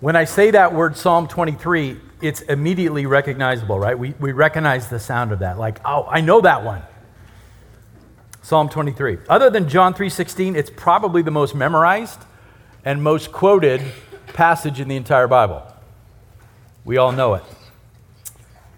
[0.00, 3.98] When I say that word Psalm 23, it's immediately recognizable, right?
[3.98, 5.58] We, we recognize the sound of that.
[5.58, 6.82] Like, oh, I know that one.
[8.40, 9.18] Psalm 23.
[9.28, 12.18] Other than John 3:16, it's probably the most memorized
[12.82, 13.82] and most quoted
[14.32, 15.62] passage in the entire Bible.
[16.86, 17.42] We all know it.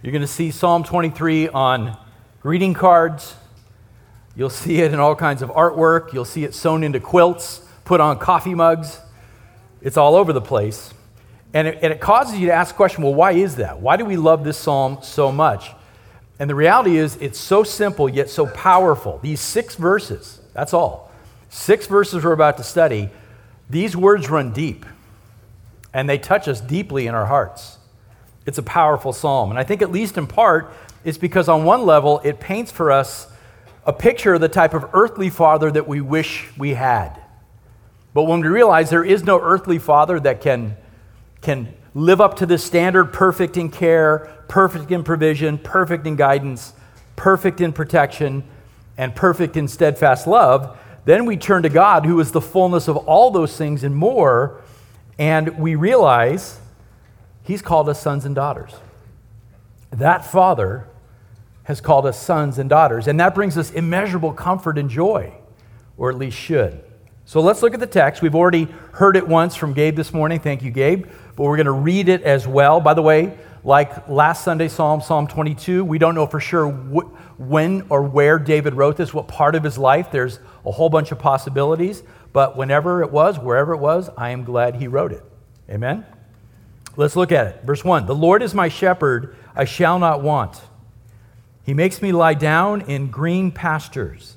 [0.03, 1.97] You're going to see Psalm 23 on
[2.41, 3.37] greeting cards.
[4.35, 6.13] You'll see it in all kinds of artwork.
[6.13, 8.99] You'll see it sewn into quilts, put on coffee mugs.
[9.81, 10.93] It's all over the place.
[11.55, 13.81] And it, and it causes you to ask the question well, why is that?
[13.81, 15.71] Why do we love this psalm so much?
[16.39, 19.21] And the reality is, it's so simple yet so powerful.
[19.23, 21.11] These six verses, that's all.
[21.51, 23.11] Six verses we're about to study,
[23.69, 24.87] these words run deep
[25.95, 27.79] and they touch us deeply in our hearts.
[28.47, 29.51] It's a powerful psalm.
[29.51, 30.73] And I think, at least in part,
[31.05, 33.29] it's because on one level, it paints for us
[33.85, 37.21] a picture of the type of earthly father that we wish we had.
[38.15, 40.77] But when we realize there is no earthly father that can
[41.43, 46.73] can live up to this standard, perfect in care, perfect in provision, perfect in guidance,
[47.17, 48.45] perfect in protection,
[48.97, 52.97] and perfect in steadfast love, then we turn to God, who is the fullness of
[52.97, 54.61] all those things and more,
[55.19, 56.61] and we realize
[57.45, 58.73] He's called us sons and daughters.
[59.91, 60.87] That Father
[61.65, 65.33] has called us sons and daughters, and that brings us immeasurable comfort and joy,
[65.97, 66.85] or at least should.
[67.25, 68.21] So let's look at the text.
[68.23, 70.41] We've already heard it once from Gabe this morning.
[70.41, 71.07] Thank you, Gabe
[71.37, 72.81] but we're going to read it as well.
[72.81, 77.41] By the way, like last Sunday, Psalm, Psalm 22, we don't know for sure wh-
[77.41, 80.11] when or where David wrote this, what part of his life.
[80.11, 84.45] There's a whole bunch of possibilities, but whenever it was, wherever it was, I am
[84.45, 85.23] glad he wrote it.
[85.71, 86.05] Amen?
[86.97, 87.65] Let's look at it.
[87.65, 90.61] Verse 1 The Lord is my shepherd, I shall not want.
[91.65, 94.37] He makes me lie down in green pastures.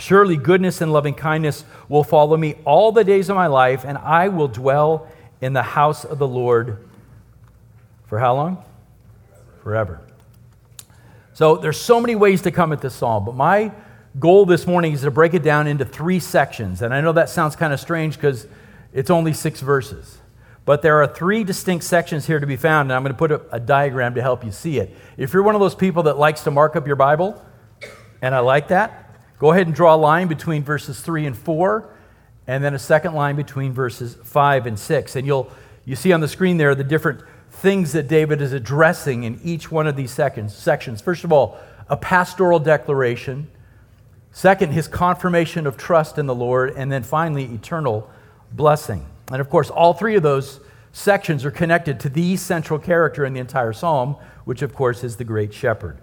[0.00, 3.98] Surely goodness and loving kindness will follow me all the days of my life, and
[3.98, 5.06] I will dwell
[5.40, 6.88] in the house of the Lord
[8.06, 8.64] for how long?
[9.62, 10.00] Forever.
[11.34, 13.72] So there's so many ways to come at this psalm, but my
[14.18, 16.82] goal this morning is to break it down into three sections.
[16.82, 18.46] And I know that sounds kind of strange because
[18.92, 20.18] it's only six verses.
[20.64, 23.32] But there are three distinct sections here to be found, and I'm going to put
[23.32, 24.94] a, a, diagram to help you see it.
[25.16, 27.42] If you're one of those people that likes to mark up your Bible,
[28.22, 29.09] and I like that,
[29.40, 31.90] go ahead and draw a line between verses 3 and 4
[32.46, 35.16] and then a second line between verses 5 and 6.
[35.16, 35.50] And you'll
[35.84, 39.70] you see on the screen there the different things that David is addressing in each
[39.70, 41.00] one of these sections.
[41.00, 41.58] First of all,
[41.88, 43.48] a pastoral declaration.
[44.30, 46.74] Second, his confirmation of trust in the Lord.
[46.76, 48.08] And then finally, eternal
[48.52, 49.06] blessing.
[49.30, 50.60] And of course, all three of those
[50.92, 55.16] sections are connected to the central character in the entire psalm, which of course is
[55.16, 55.98] the great shepherd.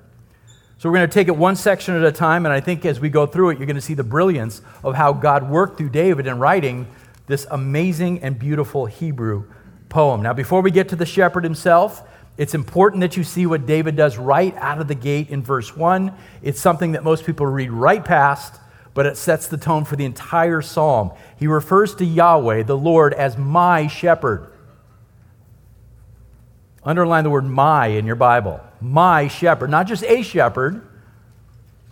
[0.80, 3.00] So we're going to take it one section at a time, and I think as
[3.00, 5.90] we go through it, you're going to see the brilliance of how God worked through
[5.90, 6.88] David in writing
[7.26, 9.46] this amazing and beautiful Hebrew
[9.90, 10.22] poem.
[10.22, 12.08] Now, before we get to the shepherd himself,
[12.38, 15.76] it's important that you see what David does right out of the gate in verse
[15.76, 16.14] 1.
[16.44, 18.60] It's something that most people read right past,
[18.94, 21.12] but it sets the tone for the entire psalm.
[21.38, 24.52] He refers to Yahweh, the Lord, as my shepherd.
[26.88, 30.88] Underline the word my in your Bible my shepherd, not just a shepherd,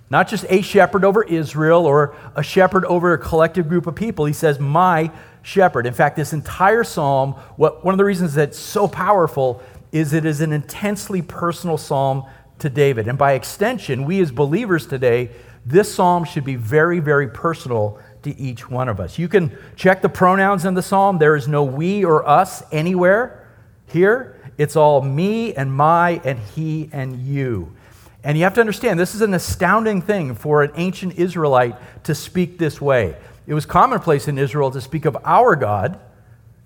[0.09, 4.25] not just a shepherd over Israel or a shepherd over a collective group of people.
[4.25, 5.11] He says, My
[5.41, 5.85] shepherd.
[5.85, 9.61] In fact, this entire psalm, what, one of the reasons that it's so powerful
[9.91, 12.23] is it is an intensely personal psalm
[12.59, 13.07] to David.
[13.07, 15.29] And by extension, we as believers today,
[15.65, 19.19] this psalm should be very, very personal to each one of us.
[19.19, 21.17] You can check the pronouns in the psalm.
[21.17, 23.47] There is no we or us anywhere
[23.87, 24.34] here.
[24.57, 27.75] It's all me and my and he and you.
[28.23, 31.75] And you have to understand, this is an astounding thing for an ancient Israelite
[32.05, 33.15] to speak this way.
[33.45, 35.99] It was commonplace in Israel to speak of our God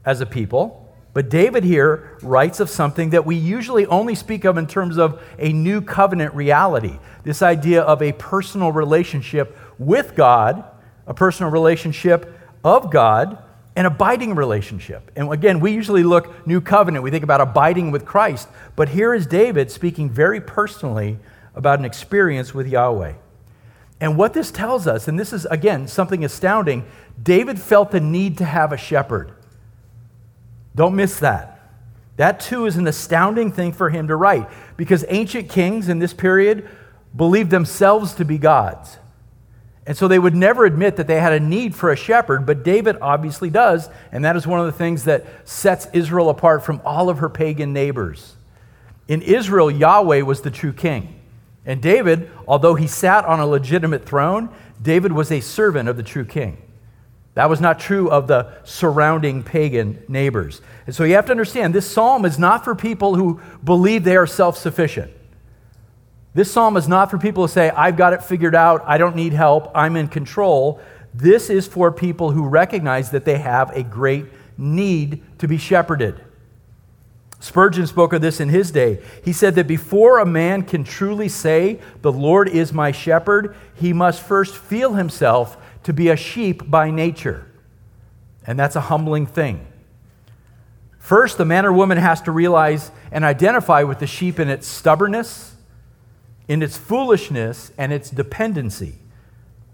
[0.06, 4.58] as a people, but David here writes of something that we usually only speak of
[4.58, 10.64] in terms of a new covenant reality this idea of a personal relationship with God,
[11.06, 13.38] a personal relationship of God
[13.80, 15.10] an abiding relationship.
[15.16, 18.50] And again, we usually look new covenant, we think about abiding with Christ.
[18.76, 21.18] But here is David speaking very personally
[21.56, 23.14] about an experience with Yahweh.
[24.02, 26.86] And what this tells us, and this is again something astounding,
[27.24, 29.32] David felt the need to have a shepherd.
[30.76, 31.72] Don't miss that.
[32.18, 36.14] That too is an astounding thing for him to write because ancient kings in this
[36.14, 36.68] period
[37.16, 38.98] believed themselves to be gods.
[39.90, 42.62] And so they would never admit that they had a need for a shepherd, but
[42.62, 46.80] David obviously does, and that is one of the things that sets Israel apart from
[46.86, 48.36] all of her pagan neighbors.
[49.08, 51.20] In Israel, Yahweh was the true king.
[51.66, 54.50] And David, although he sat on a legitimate throne,
[54.80, 56.62] David was a servant of the true king.
[57.34, 60.62] That was not true of the surrounding pagan neighbors.
[60.86, 64.18] And so you have to understand this psalm is not for people who believe they
[64.18, 65.12] are self sufficient.
[66.34, 69.16] This psalm is not for people to say, I've got it figured out, I don't
[69.16, 70.80] need help, I'm in control.
[71.14, 74.26] This is for people who recognize that they have a great
[74.58, 76.22] need to be shepherded.
[77.40, 79.02] Spurgeon spoke of this in his day.
[79.24, 83.94] He said that before a man can truly say, The Lord is my shepherd, he
[83.94, 87.46] must first feel himself to be a sheep by nature.
[88.46, 89.66] And that's a humbling thing.
[90.98, 94.68] First, the man or woman has to realize and identify with the sheep in its
[94.68, 95.49] stubbornness,
[96.50, 98.96] in its foolishness, and its dependency.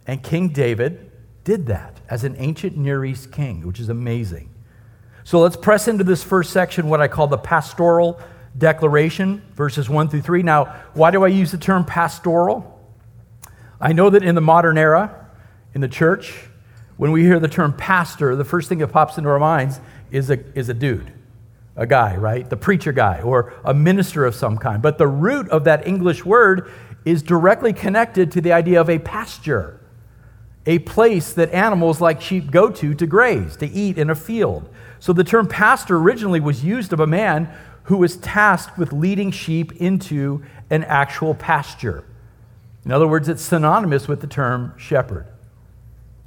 [0.05, 1.09] And King David
[1.45, 4.49] did that as an ancient Near East king, which is amazing.
[5.23, 8.19] So let's press into this first section, what I call the pastoral
[8.57, 10.43] declaration, verses 1 through 3.
[10.43, 12.71] Now, why do I use the term pastoral?
[13.79, 15.29] I know that in the modern era,
[15.73, 16.33] in the church,
[16.97, 19.79] when we hear the term pastor, the first thing that pops into our minds
[20.11, 21.11] is a, is a dude,
[21.75, 22.49] a guy, right?
[22.49, 24.81] The preacher guy or a minister of some kind.
[24.81, 26.71] But the root of that English word
[27.03, 29.79] is directly connected to the idea of a pasture,
[30.65, 34.69] a place that animals like sheep go to to graze, to eat in a field.
[34.99, 37.49] So the term pastor originally was used of a man
[37.83, 42.03] who was tasked with leading sheep into an actual pasture.
[42.83, 45.27] In other words, it's synonymous with the term shepherd.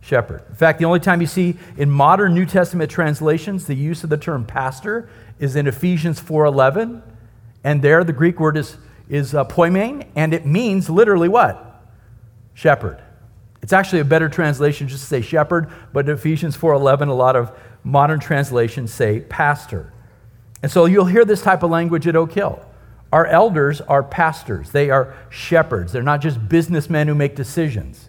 [0.08, 0.42] Shepherd.
[0.48, 4.08] In fact, the only time you see in modern New Testament translations the use of
[4.08, 7.02] the term pastor is in Ephesians 4:11,
[7.62, 8.78] and there the Greek word is
[9.10, 11.82] is uh, poimen, and it means literally what?
[12.54, 13.02] Shepherd.
[13.60, 17.36] It's actually a better translation just to say shepherd, but in Ephesians 4:11 a lot
[17.36, 17.52] of
[17.84, 19.92] modern translations say pastor.
[20.62, 22.64] And so you'll hear this type of language at Oak Hill.
[23.12, 25.92] Our elders are pastors, they are shepherds.
[25.92, 28.08] They're not just businessmen who make decisions,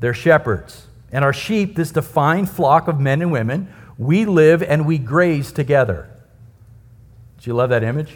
[0.00, 0.86] they're shepherds.
[1.12, 5.52] And our sheep, this defined flock of men and women, we live and we graze
[5.52, 6.10] together.
[7.40, 8.12] Do you love that image?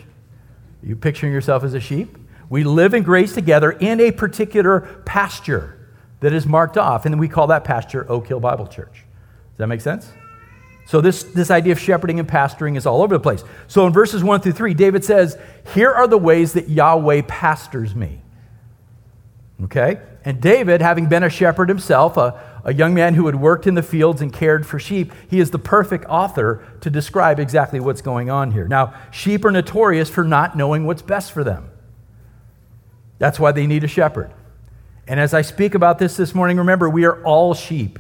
[0.83, 2.17] Are you picturing yourself as a sheep?
[2.49, 5.77] We live and graze together in a particular pasture
[6.21, 8.93] that is marked off, and we call that pasture Oak Hill Bible Church.
[8.93, 10.11] Does that make sense?
[10.87, 13.45] So, this, this idea of shepherding and pastoring is all over the place.
[13.69, 15.39] So, in verses 1 through 3, David says,
[15.73, 18.21] Here are the ways that Yahweh pastors me.
[19.65, 20.01] Okay?
[20.25, 23.75] And David, having been a shepherd himself, a, a young man who had worked in
[23.75, 28.03] the fields and cared for sheep, he is the perfect author to describe exactly what's
[28.03, 28.69] going on here.
[28.69, 31.71] Now, sheep are notorious for not knowing what's best for them.
[33.19, 34.33] That's why they need a shepherd.
[35.07, 37.99] And as I speak about this this morning, remember, we are all sheep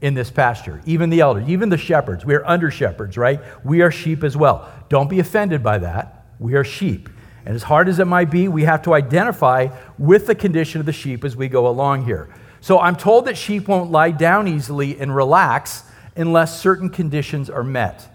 [0.00, 2.24] in this pasture, even the elders, even the shepherds.
[2.24, 3.40] We are under shepherds, right?
[3.64, 4.70] We are sheep as well.
[4.88, 6.26] Don't be offended by that.
[6.38, 7.08] We are sheep.
[7.44, 9.68] And as hard as it might be, we have to identify
[9.98, 12.28] with the condition of the sheep as we go along here.
[12.60, 15.84] So I'm told that sheep won't lie down easily and relax
[16.16, 18.08] unless certain conditions are met.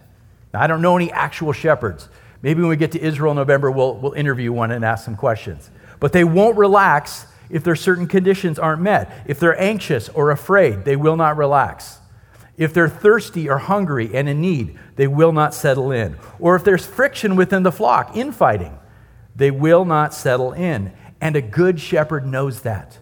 [0.54, 2.10] Now, I don't know any actual shepherds.
[2.42, 5.16] Maybe when we get to Israel in November, we'll, we'll interview one and ask some
[5.16, 5.72] questions.
[6.00, 9.24] But they won't relax if their certain conditions aren't met.
[9.26, 12.00] If they're anxious or afraid, they will not relax.
[12.58, 16.18] If they're thirsty or hungry and in need, they will not settle in.
[16.40, 18.78] Or if there's friction within the flock, infighting,
[19.36, 20.92] they will not settle in.
[21.22, 23.00] And a good shepherd knows that.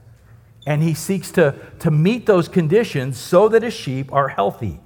[0.66, 4.80] And he seeks to, to meet those conditions so that his sheep are healthy.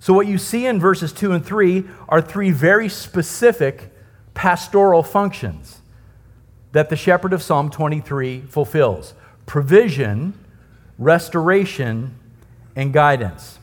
[0.00, 3.92] So, what you see in verses 2 and 3 are three very specific
[4.34, 5.80] pastoral functions
[6.72, 9.14] that the shepherd of Psalm 23 fulfills
[9.46, 10.34] provision,
[10.98, 12.18] restoration,
[12.74, 13.58] and guidance.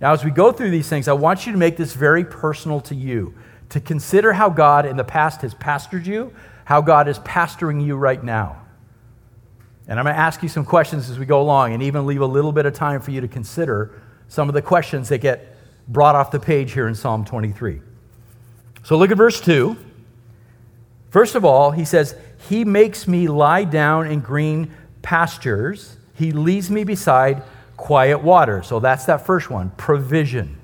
[0.00, 2.80] Now, as we go through these things, I want you to make this very personal
[2.82, 3.34] to you,
[3.70, 6.32] to consider how God in the past has pastored you,
[6.64, 8.62] how God is pastoring you right now.
[9.88, 12.20] And I'm going to ask you some questions as we go along and even leave
[12.20, 15.56] a little bit of time for you to consider some of the questions that get
[15.88, 17.80] brought off the page here in Psalm 23.
[18.84, 19.76] So look at verse 2.
[21.10, 22.14] First of all, he says,
[22.48, 25.96] he makes me lie down in green pastures.
[26.14, 27.42] He leads me beside
[27.78, 28.62] quiet water.
[28.62, 30.58] So that's that first one provision.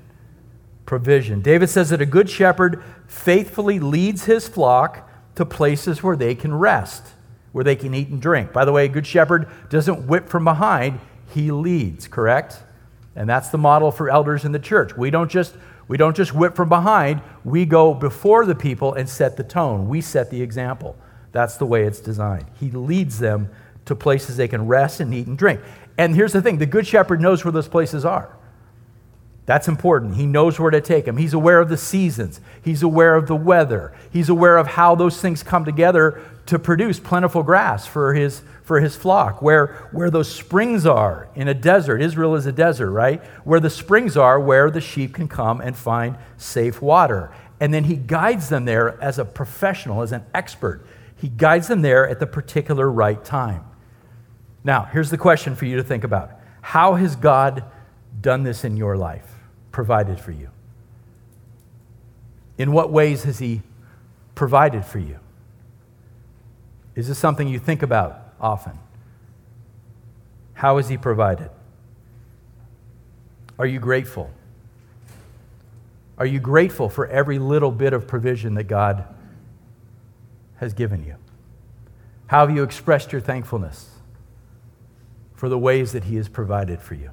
[0.85, 1.41] Provision.
[1.41, 6.53] David says that a good shepherd faithfully leads his flock to places where they can
[6.53, 7.14] rest,
[7.55, 8.51] where they can eat and drink.
[8.51, 10.99] By the way, a good shepherd doesn't whip from behind,
[11.33, 12.61] he leads, correct?
[13.15, 14.97] And that's the model for elders in the church.
[14.97, 15.55] We don't just
[15.87, 19.87] We don't just whip from behind, we go before the people and set the tone.
[19.87, 20.97] We set the example.
[21.31, 22.47] That's the way it's designed.
[22.59, 23.49] He leads them
[23.85, 25.61] to places they can rest and eat and drink.
[25.97, 28.34] And here's the thing the Good Shepherd knows where those places are.
[29.45, 30.15] That's important.
[30.15, 31.17] He knows where to take them.
[31.17, 32.41] He's aware of the seasons.
[32.63, 33.93] He's aware of the weather.
[34.11, 38.79] He's aware of how those things come together to produce plentiful grass for his, for
[38.79, 39.43] his flock.
[39.43, 43.23] Where, where those springs are in a desert, Israel is a desert, right?
[43.43, 47.31] Where the springs are, where the sheep can come and find safe water.
[47.59, 50.85] And then he guides them there as a professional, as an expert.
[51.17, 53.63] He guides them there at the particular right time.
[54.63, 57.63] Now, here's the question for you to think about How has God
[58.19, 59.34] done this in your life?
[59.75, 60.47] Provided for you?
[62.57, 63.61] In what ways has He
[64.33, 65.19] provided for you?
[66.95, 68.79] Is this something you think about often?
[70.53, 71.49] How has He provided?
[73.59, 74.31] Are you grateful?
[76.17, 79.03] Are you grateful for every little bit of provision that God
[80.55, 81.15] has given you?
[82.27, 83.89] How have you expressed your thankfulness
[85.33, 87.11] for the ways that He has provided for you?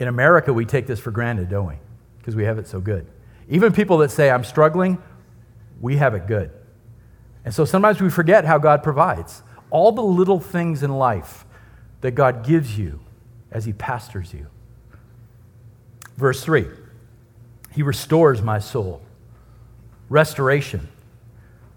[0.00, 1.74] In America, we take this for granted, don't we?
[2.18, 3.06] Because we have it so good.
[3.50, 4.98] Even people that say, I'm struggling,
[5.78, 6.50] we have it good.
[7.44, 9.42] And so sometimes we forget how God provides.
[9.68, 11.44] All the little things in life
[12.00, 13.00] that God gives you
[13.52, 14.46] as He pastors you.
[16.16, 16.66] Verse 3
[17.72, 19.02] He restores my soul.
[20.08, 20.88] Restoration.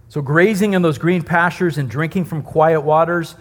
[0.07, 3.35] So, grazing in those green pastures and drinking from quiet waters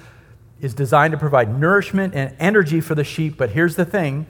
[0.61, 3.37] is designed to provide nourishment and energy for the sheep.
[3.37, 4.27] But here's the thing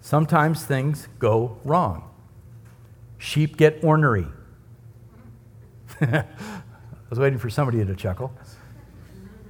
[0.00, 2.10] sometimes things go wrong.
[3.18, 4.26] Sheep get ornery.
[6.00, 6.24] I
[7.10, 8.32] was waiting for somebody to chuckle.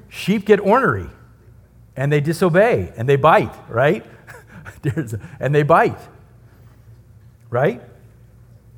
[0.09, 1.09] Sheep get ornery
[1.97, 4.07] and they disobey and they bite, right?
[5.41, 5.99] and they bite,
[7.51, 7.83] right?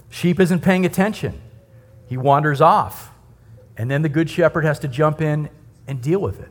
[0.08, 1.40] Sheep isn't paying attention.
[2.06, 3.12] He wanders off.
[3.76, 5.48] And then the good shepherd has to jump in
[5.86, 6.50] and deal with it.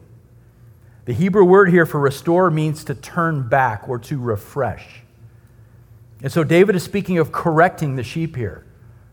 [1.06, 5.02] The Hebrew word here for restore means to turn back or to refresh.
[6.22, 8.66] And so David is speaking of correcting the sheep here.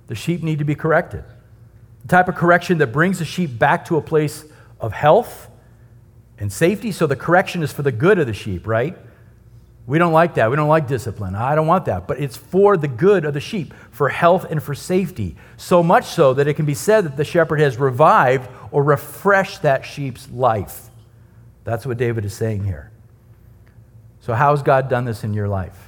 [0.08, 1.24] The sheep need to be corrected.
[2.02, 4.44] The type of correction that brings the sheep back to a place
[4.80, 5.48] of health
[6.38, 6.92] and safety.
[6.92, 8.96] So the correction is for the good of the sheep, right?
[9.86, 10.50] We don't like that.
[10.50, 11.36] We don't like discipline.
[11.36, 12.08] I don't want that.
[12.08, 15.36] But it's for the good of the sheep, for health and for safety.
[15.56, 19.62] So much so that it can be said that the shepherd has revived or refreshed
[19.62, 20.90] that sheep's life.
[21.62, 22.90] That's what David is saying here.
[24.20, 25.85] So, how has God done this in your life?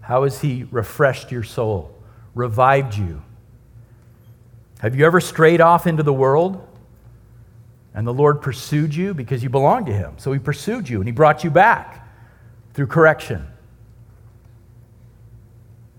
[0.00, 1.94] How has He refreshed your soul,
[2.34, 3.22] revived you?
[4.80, 6.66] Have you ever strayed off into the world
[7.94, 10.14] and the Lord pursued you because you belonged to Him?
[10.16, 12.08] So He pursued you and He brought you back
[12.72, 13.46] through correction.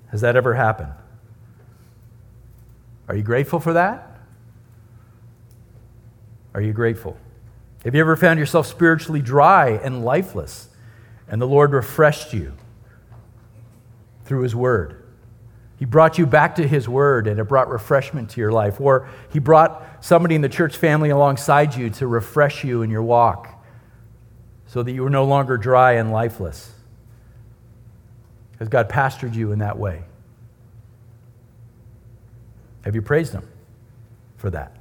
[0.10, 0.92] Has that ever happened?
[3.08, 4.20] Are you grateful for that?
[6.54, 7.18] Are you grateful?
[7.84, 10.70] Have you ever found yourself spiritually dry and lifeless
[11.28, 12.54] and the Lord refreshed you?
[14.32, 14.96] Through His Word.
[15.78, 18.80] He brought you back to His Word and it brought refreshment to your life.
[18.80, 23.04] Or He brought somebody in the church family alongside you to refresh you in your
[23.04, 23.62] walk
[24.68, 26.72] so that you were no longer dry and lifeless.
[28.54, 30.04] Because God pastored you in that way.
[32.86, 33.46] Have you praised Him
[34.38, 34.78] for that?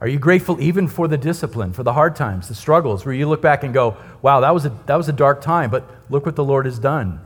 [0.00, 3.28] Are you grateful even for the discipline, for the hard times, the struggles, where you
[3.28, 6.26] look back and go, wow, that was a, that was a dark time, but look
[6.26, 7.20] what the Lord has done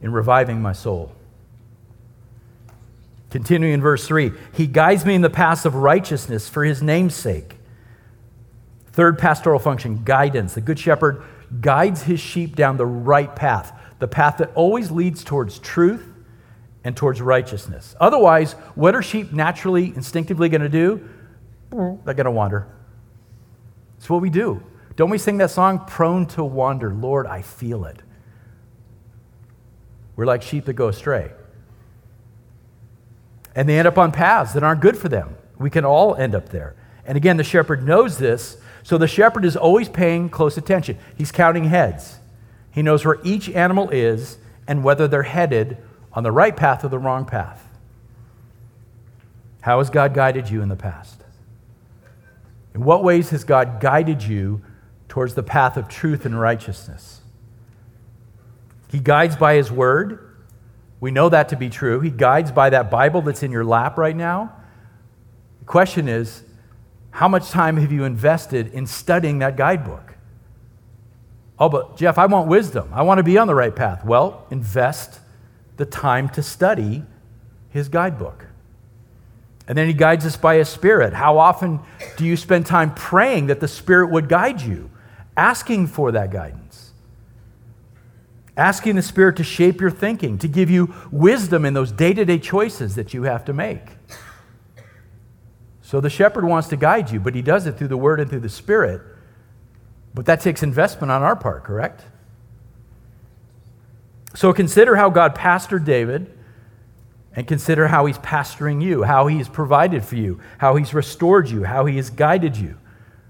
[0.00, 1.12] in reviving my soul.
[3.30, 7.14] Continuing in verse 3 He guides me in the paths of righteousness for his name's
[7.14, 7.56] sake.
[8.92, 10.54] Third pastoral function guidance.
[10.54, 11.22] The Good Shepherd
[11.60, 16.06] guides his sheep down the right path, the path that always leads towards truth
[16.82, 17.94] and towards righteousness.
[18.00, 21.08] Otherwise, what are sheep naturally, instinctively going to do?
[21.70, 22.66] They're going to wander.
[23.98, 24.62] It's what we do.
[24.96, 26.92] Don't we sing that song, Prone to Wander?
[26.92, 28.02] Lord, I feel it.
[30.20, 31.30] We're like sheep that go astray.
[33.56, 35.34] And they end up on paths that aren't good for them.
[35.58, 36.76] We can all end up there.
[37.06, 40.98] And again, the shepherd knows this, so the shepherd is always paying close attention.
[41.16, 42.18] He's counting heads.
[42.70, 44.36] He knows where each animal is
[44.68, 45.78] and whether they're headed
[46.12, 47.66] on the right path or the wrong path.
[49.62, 51.24] How has God guided you in the past?
[52.74, 54.60] In what ways has God guided you
[55.08, 57.22] towards the path of truth and righteousness?
[58.90, 60.26] He guides by His Word.
[61.00, 62.00] We know that to be true.
[62.00, 64.52] He guides by that Bible that's in your lap right now.
[65.60, 66.42] The question is
[67.10, 70.14] how much time have you invested in studying that guidebook?
[71.58, 72.90] Oh, but Jeff, I want wisdom.
[72.92, 74.04] I want to be on the right path.
[74.04, 75.20] Well, invest
[75.76, 77.04] the time to study
[77.68, 78.46] his guidebook.
[79.68, 81.12] And then he guides us by his spirit.
[81.12, 81.80] How often
[82.16, 84.90] do you spend time praying that the spirit would guide you,
[85.36, 86.59] asking for that guidance?
[88.60, 92.26] Asking the spirit to shape your thinking, to give you wisdom in those day to
[92.26, 93.80] day choices that you have to make.
[95.80, 98.28] So the shepherd wants to guide you, but he does it through the word and
[98.28, 99.00] through the spirit.
[100.12, 102.04] But that takes investment on our part, correct?
[104.34, 106.30] So consider how God pastored David
[107.34, 111.64] and consider how he's pastoring you, how he's provided for you, how he's restored you,
[111.64, 112.76] how he has guided you.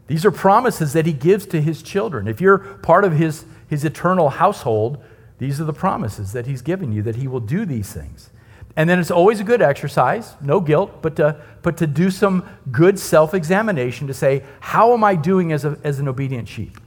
[0.08, 2.26] These are promises that he gives to his children.
[2.26, 5.04] If you're part of his, his eternal household,
[5.40, 8.28] these are the promises that he's given you that he will do these things.
[8.76, 12.46] And then it's always a good exercise, no guilt, but to, but to do some
[12.70, 16.78] good self examination to say, how am I doing as, a, as an obedient sheep?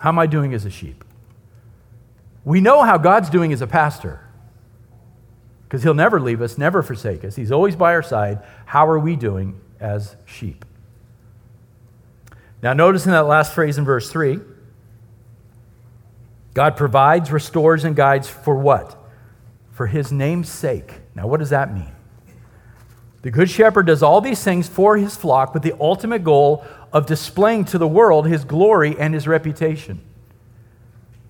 [0.00, 1.02] How am I doing as a sheep?
[2.44, 4.20] We know how God's doing as a pastor
[5.64, 7.36] because he'll never leave us, never forsake us.
[7.36, 8.42] He's always by our side.
[8.66, 10.66] How are we doing as sheep?
[12.62, 14.40] Now, notice in that last phrase in verse 3
[16.54, 18.96] God provides, restores, and guides for what?
[19.70, 21.00] For his name's sake.
[21.14, 21.92] Now, what does that mean?
[23.22, 27.06] The Good Shepherd does all these things for his flock with the ultimate goal of
[27.06, 30.00] displaying to the world his glory and his reputation.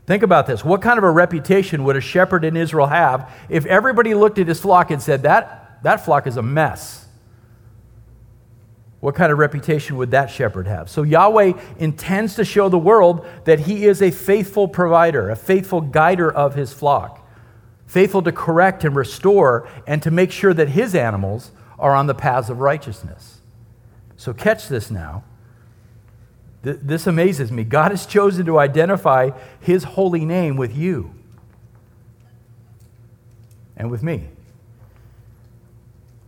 [0.06, 0.64] Think about this.
[0.64, 4.48] What kind of a reputation would a shepherd in Israel have if everybody looked at
[4.48, 7.06] his flock and said, that, that flock is a mess?
[9.02, 10.88] What kind of reputation would that shepherd have?
[10.88, 15.80] So Yahweh intends to show the world that he is a faithful provider, a faithful
[15.80, 17.28] guider of his flock,
[17.84, 22.14] faithful to correct and restore and to make sure that his animals are on the
[22.14, 23.40] paths of righteousness.
[24.16, 25.24] So catch this now.
[26.62, 27.64] Th- this amazes me.
[27.64, 31.12] God has chosen to identify his holy name with you
[33.76, 34.28] and with me.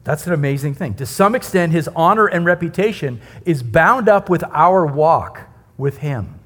[0.04, 0.94] That's an amazing thing.
[0.94, 6.38] To some extent, his honor and reputation is bound up with our walk with him.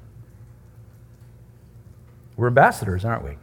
[2.37, 3.37] We're ambassadors, aren't we?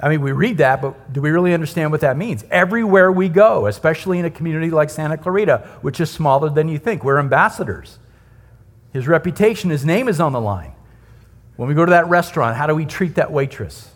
[0.00, 2.44] I mean, we read that, but do we really understand what that means?
[2.50, 6.78] Everywhere we go, especially in a community like Santa Clarita, which is smaller than you
[6.78, 7.98] think, we're ambassadors.
[8.92, 10.72] His reputation, his name is on the line.
[11.56, 13.90] When we go to that restaurant, how do we treat that waitress?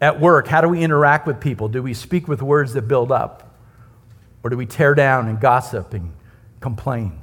[0.00, 1.68] At work, how do we interact with people?
[1.68, 3.56] Do we speak with words that build up?
[4.42, 6.12] Or do we tear down and gossip and
[6.60, 7.20] complain?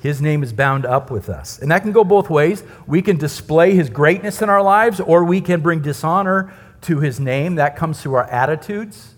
[0.00, 1.58] His name is bound up with us.
[1.58, 2.62] And that can go both ways.
[2.86, 7.18] We can display his greatness in our lives, or we can bring dishonor to his
[7.18, 7.56] name.
[7.56, 9.14] That comes through our attitudes,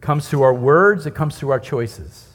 [0.00, 2.27] comes through our words, it comes through our choices.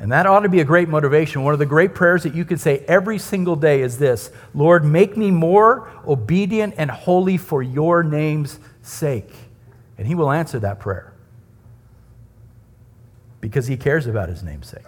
[0.00, 1.44] And that ought to be a great motivation.
[1.44, 4.82] One of the great prayers that you can say every single day is this Lord,
[4.82, 9.32] make me more obedient and holy for your name's sake.
[9.98, 11.12] And he will answer that prayer
[13.42, 14.86] because he cares about his name's sake.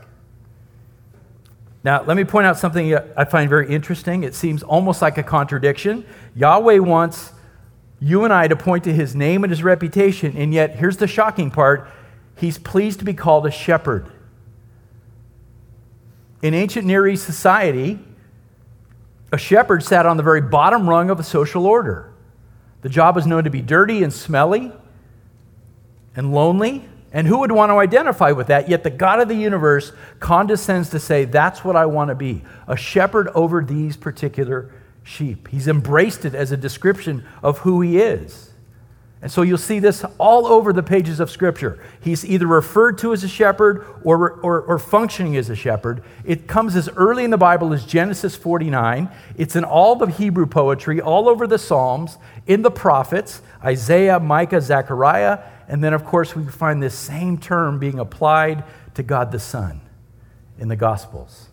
[1.84, 4.24] Now, let me point out something I find very interesting.
[4.24, 6.06] It seems almost like a contradiction.
[6.34, 7.32] Yahweh wants
[8.00, 11.06] you and I to point to his name and his reputation, and yet, here's the
[11.06, 11.88] shocking part
[12.36, 14.10] he's pleased to be called a shepherd.
[16.42, 18.00] In ancient Near East society,
[19.30, 22.12] a shepherd sat on the very bottom rung of a social order.
[22.82, 24.72] The job was known to be dirty and smelly
[26.16, 26.84] and lonely.
[27.12, 28.68] And who would want to identify with that?
[28.68, 32.42] Yet the God of the universe condescends to say, That's what I want to be
[32.66, 34.74] a shepherd over these particular
[35.04, 35.48] sheep.
[35.48, 38.51] He's embraced it as a description of who he is.
[39.22, 41.78] And so you'll see this all over the pages of Scripture.
[42.00, 46.02] He's either referred to as a shepherd or, or, or, functioning as a shepherd.
[46.24, 49.08] It comes as early in the Bible as Genesis 49.
[49.38, 54.60] It's in all the Hebrew poetry, all over the Psalms, in the prophets, Isaiah, Micah,
[54.60, 55.38] Zechariah.
[55.68, 59.80] And then, of course, we find this same term being applied to God the Son
[60.58, 61.51] in the Gospels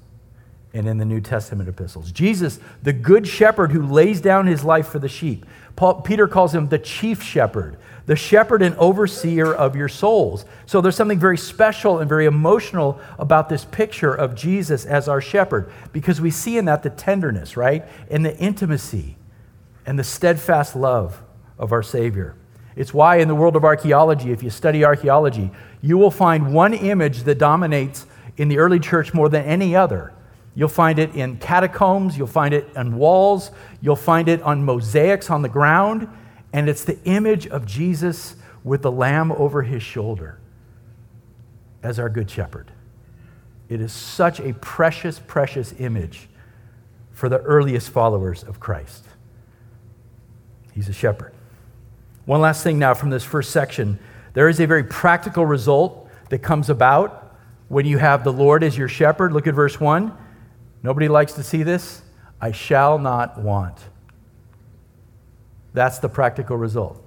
[0.74, 2.12] and in the New Testament epistles.
[2.12, 5.46] Jesus, the good shepherd who lays down his life for the sheep.
[5.76, 10.46] Paul, Peter calls him the chief shepherd, the shepherd and overseer of your souls.
[10.68, 15.22] So there's something very special and very emotional about this picture of Jesus as our
[15.22, 17.86] shepherd because we see in that the tenderness, right?
[18.12, 19.18] And the intimacy
[19.86, 21.24] and the steadfast love
[21.58, 22.36] of our Savior.
[22.76, 25.50] It's why in the world of archaeology, if you study archaeology,
[25.82, 28.06] you will find one image that dominates
[28.38, 30.14] in the early church more than any other
[30.56, 35.30] You'll find it in catacombs, you'll find it on walls, you'll find it on mosaics
[35.30, 36.08] on the ground,
[36.52, 40.40] and it's the image of Jesus with the lamb over his shoulder
[41.82, 42.72] as our good shepherd.
[43.70, 46.28] It is such a precious, precious image
[47.12, 49.06] for the earliest followers of Christ.
[50.74, 51.34] He's a shepherd.
[52.26, 54.00] One last thing now from this first section
[54.34, 57.36] there is a very practical result that comes about
[57.68, 59.34] when you have the Lord as your shepherd.
[59.34, 60.16] Look at verse 1.
[60.84, 62.02] Nobody likes to see this.
[62.42, 63.78] I shall not want.
[65.74, 67.04] That's the practical result.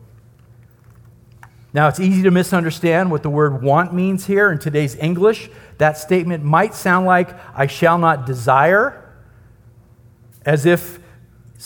[1.75, 5.51] Now, it's easy to misunderstand what the word want means here in today's English.
[5.79, 9.11] That statement might sound like, I shall not desire,
[10.45, 10.99] as if,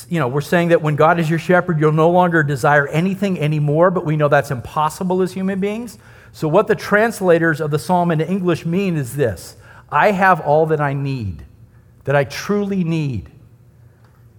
[0.08, 3.40] you know, we're saying that when God is your shepherd, you'll no longer desire anything
[3.40, 5.98] anymore, but we know that's impossible as human beings.
[6.30, 9.56] So, what the translators of the psalm into English mean is this
[9.90, 11.44] I have all that I need,
[12.06, 13.30] that I truly need.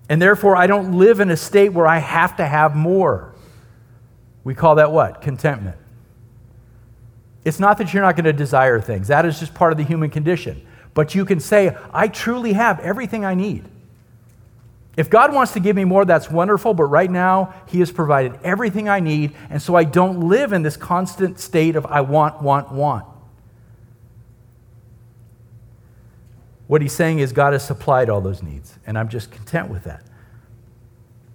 [0.10, 3.36] And therefore, I don't live in a state where I have to have more.
[4.44, 5.22] We call that what?
[5.22, 5.78] Contentment.
[7.44, 9.84] It's not that you're not going to desire things, that is just part of the
[9.84, 10.66] human condition.
[10.94, 13.66] But you can say, I truly have everything I need.
[14.96, 18.40] If God wants to give me more, that's wonderful, but right now, He has provided
[18.44, 22.42] everything I need, and so I don't live in this constant state of I want,
[22.42, 23.06] want, want.
[26.68, 29.86] What He's saying is God has supplied all those needs, and I'm just content with
[29.86, 30.04] that.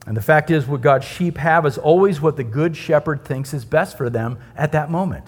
[0.06, 3.54] And the fact is, what God's sheep have is always what the good shepherd thinks
[3.54, 5.26] is best for them at that moment.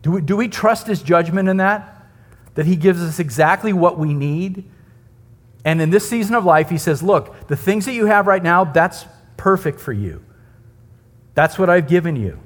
[0.00, 2.06] Do we, do we trust his judgment in that?
[2.54, 4.64] That he gives us exactly what we need?
[5.64, 8.42] And in this season of life, he says, Look, the things that you have right
[8.42, 9.04] now, that's
[9.36, 10.24] perfect for you.
[11.34, 12.40] That's what I've given you.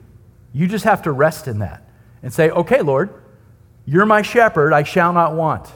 [0.53, 1.89] You just have to rest in that
[2.23, 3.23] and say, Okay, Lord,
[3.85, 5.69] you're my shepherd, I shall not want.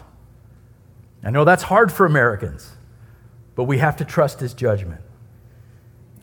[1.23, 2.73] I know that's hard for Americans,
[3.55, 5.03] but we have to trust his judgment.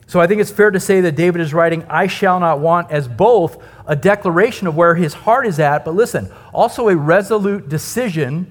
[0.08, 2.90] So I think it's fair to say that David is writing, I shall not want,
[2.90, 7.68] as both a declaration of where his heart is at, but listen, also a resolute
[7.68, 8.50] decision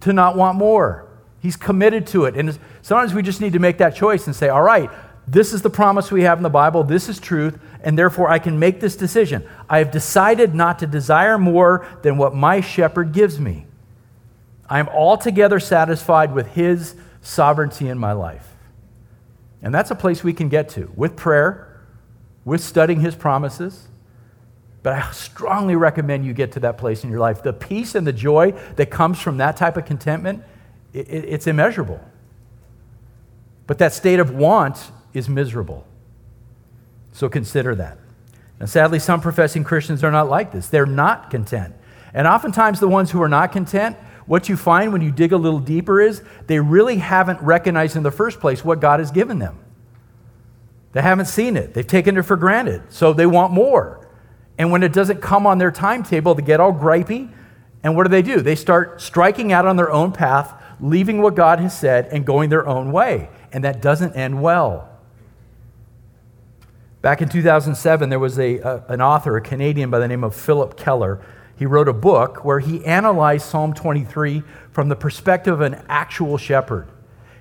[0.00, 1.08] to not want more.
[1.40, 2.36] He's committed to it.
[2.36, 4.90] And sometimes we just need to make that choice and say, all right,
[5.28, 8.40] this is the promise we have in the Bible, this is truth, and therefore I
[8.40, 9.48] can make this decision.
[9.68, 13.67] I have decided not to desire more than what my shepherd gives me.
[14.68, 18.46] I am altogether satisfied with his sovereignty in my life.
[19.62, 21.80] And that's a place we can get to with prayer,
[22.44, 23.88] with studying his promises.
[24.82, 27.42] But I strongly recommend you get to that place in your life.
[27.42, 30.44] The peace and the joy that comes from that type of contentment,
[30.92, 32.00] it, it's immeasurable.
[33.66, 35.86] But that state of want is miserable.
[37.12, 37.98] So consider that.
[38.60, 40.68] And sadly, some professing Christians are not like this.
[40.68, 41.74] They're not content.
[42.14, 43.96] And oftentimes, the ones who are not content
[44.28, 48.02] what you find when you dig a little deeper is they really haven't recognized in
[48.02, 49.58] the first place what God has given them.
[50.92, 54.06] They haven't seen it, they've taken it for granted, so they want more.
[54.58, 57.32] And when it doesn't come on their timetable, they get all gripey.
[57.82, 58.40] And what do they do?
[58.40, 62.50] They start striking out on their own path, leaving what God has said, and going
[62.50, 63.30] their own way.
[63.52, 64.88] And that doesn't end well.
[67.00, 70.34] Back in 2007, there was a, a, an author, a Canadian by the name of
[70.34, 71.24] Phillip Keller,
[71.58, 76.38] he wrote a book where he analyzed Psalm 23 from the perspective of an actual
[76.38, 76.88] shepherd.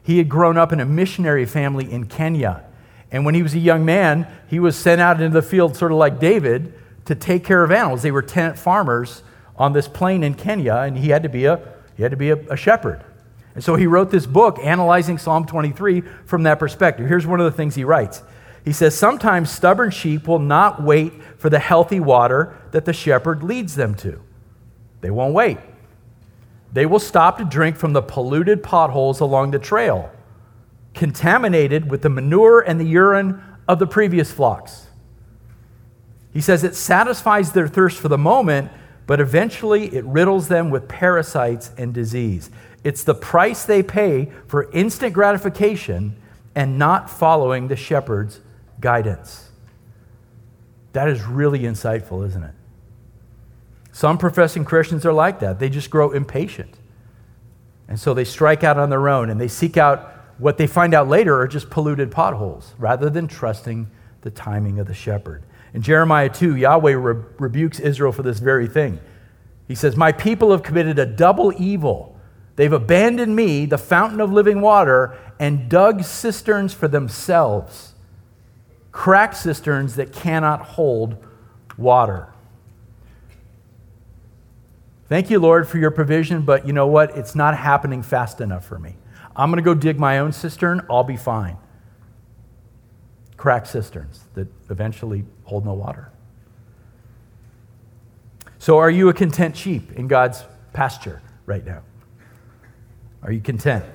[0.01, 2.63] He had grown up in a missionary family in Kenya.
[3.11, 5.91] And when he was a young man, he was sent out into the field, sort
[5.91, 6.73] of like David,
[7.05, 8.01] to take care of animals.
[8.01, 9.21] They were tenant farmers
[9.55, 11.59] on this plain in Kenya, and he had to be a,
[11.95, 13.03] he had to be a, a shepherd.
[13.53, 17.07] And so he wrote this book analyzing Psalm 23 from that perspective.
[17.07, 18.23] Here's one of the things he writes
[18.67, 23.41] he says, Sometimes stubborn sheep will not wait for the healthy water that the shepherd
[23.41, 24.21] leads them to.
[24.99, 25.57] They won't wait.
[26.73, 30.11] They will stop to drink from the polluted potholes along the trail,
[30.93, 34.87] contaminated with the manure and the urine of the previous flocks.
[36.33, 38.69] He says it satisfies their thirst for the moment,
[39.05, 42.51] but eventually it riddles them with parasites and disease.
[42.83, 46.17] It's the price they pay for instant gratification
[46.53, 48.41] and not following the shepherd's
[48.79, 49.49] guidance.
[50.93, 52.53] That is really insightful, isn't it?
[53.91, 55.59] Some professing Christians are like that.
[55.59, 56.75] They just grow impatient.
[57.87, 60.93] And so they strike out on their own and they seek out what they find
[60.93, 63.89] out later are just polluted potholes rather than trusting
[64.21, 65.43] the timing of the shepherd.
[65.73, 68.99] In Jeremiah 2, Yahweh re- rebukes Israel for this very thing.
[69.67, 72.19] He says, My people have committed a double evil.
[72.55, 77.93] They've abandoned me, the fountain of living water, and dug cisterns for themselves
[78.97, 81.23] cracked cisterns that cannot hold
[81.77, 82.33] water.
[85.07, 87.15] Thank you, Lord, for your provision, but you know what?
[87.15, 88.95] It's not happening fast enough for me.
[89.35, 90.83] I'm going to go dig my own cistern.
[90.89, 91.57] I'll be fine.
[93.37, 96.11] Cracked cisterns that eventually hold no water.
[98.57, 101.83] So, are you a content sheep in God's pasture right now?
[103.21, 103.85] Are you content?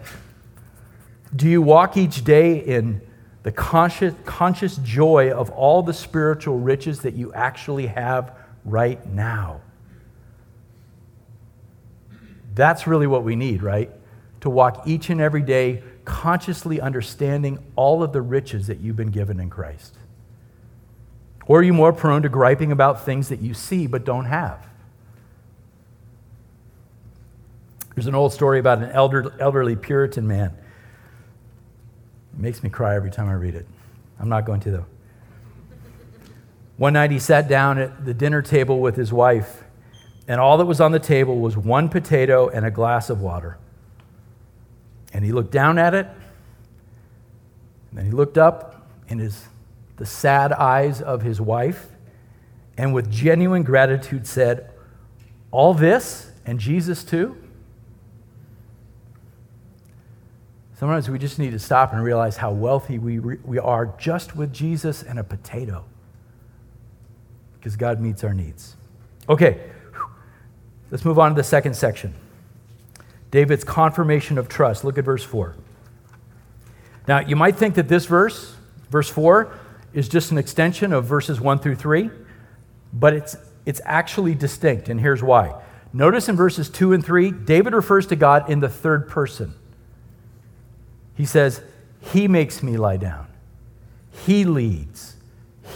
[1.35, 3.01] Do you walk each day in
[3.43, 8.33] the conscious, conscious joy of all the spiritual riches that you actually have
[8.65, 9.61] right now.
[12.55, 13.91] That's really what we need, right?
[14.43, 19.11] To walk each and every day consciously understanding all of the riches that you've been
[19.11, 19.97] given in Christ.
[21.47, 24.67] Or are you more prone to griping about things that you see but don't have?
[27.95, 30.57] There's an old story about an elder, elderly Puritan man
[32.35, 33.67] it makes me cry every time I read it.
[34.19, 34.87] I'm not going to, though.
[36.77, 39.65] One night he sat down at the dinner table with his wife,
[40.27, 43.59] and all that was on the table was one potato and a glass of water.
[45.13, 46.07] And he looked down at it,
[47.91, 49.45] and then he looked up in his,
[49.97, 51.89] the sad eyes of his wife,
[52.79, 54.71] and with genuine gratitude said,
[55.51, 57.37] All this and Jesus too?
[60.83, 64.35] Sometimes we just need to stop and realize how wealthy we, re- we are just
[64.35, 65.85] with Jesus and a potato.
[67.55, 68.75] Because God meets our needs.
[69.29, 69.61] Okay,
[70.91, 72.15] let's move on to the second section
[73.31, 74.83] David's confirmation of trust.
[74.83, 75.55] Look at verse 4.
[77.07, 78.57] Now, you might think that this verse,
[78.91, 79.57] verse 4,
[79.93, 82.11] is just an extension of verses 1 through 3,
[82.93, 85.63] but it's, it's actually distinct, and here's why.
[85.93, 89.55] Notice in verses 2 and 3, David refers to God in the third person.
[91.23, 91.63] He says,
[92.01, 93.29] He makes me lie down.
[94.27, 95.15] He leads.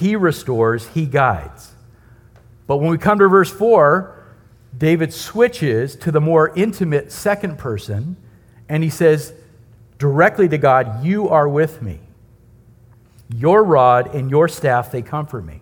[0.00, 0.88] He restores.
[0.88, 1.70] He guides.
[2.66, 4.24] But when we come to verse 4,
[4.76, 8.16] David switches to the more intimate second person
[8.68, 9.34] and he says
[9.98, 12.00] directly to God, You are with me.
[13.32, 15.60] Your rod and your staff, they comfort me.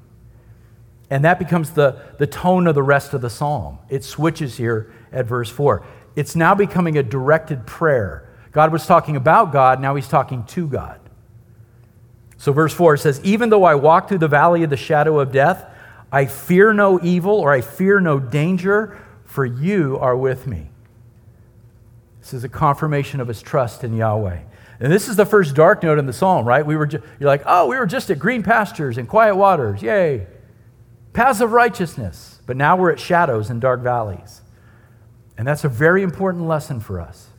[1.11, 3.81] And that becomes the, the tone of the rest of the psalm.
[3.91, 5.85] It switches here at verse 4.
[6.17, 10.69] It's now becoming a directed prayer God was talking about God, now he's talking to
[10.69, 11.01] God.
[12.39, 15.33] So, verse 4 says, Even though I walk through the valley of the shadow of
[15.33, 15.69] death,
[16.13, 20.71] I fear no evil or I fear no danger, for you are with me.
[22.21, 24.39] This is a confirmation of his trust in Yahweh.
[24.79, 26.65] And this is the first dark note in the psalm, right?
[26.65, 29.83] We were ju- you're like, oh, we were just at green pastures and quiet waters.
[29.83, 30.29] Yay.
[31.13, 32.41] Paths of righteousness.
[32.47, 34.43] But now we're at shadows and dark valleys.
[35.37, 37.31] And that's a very important lesson for us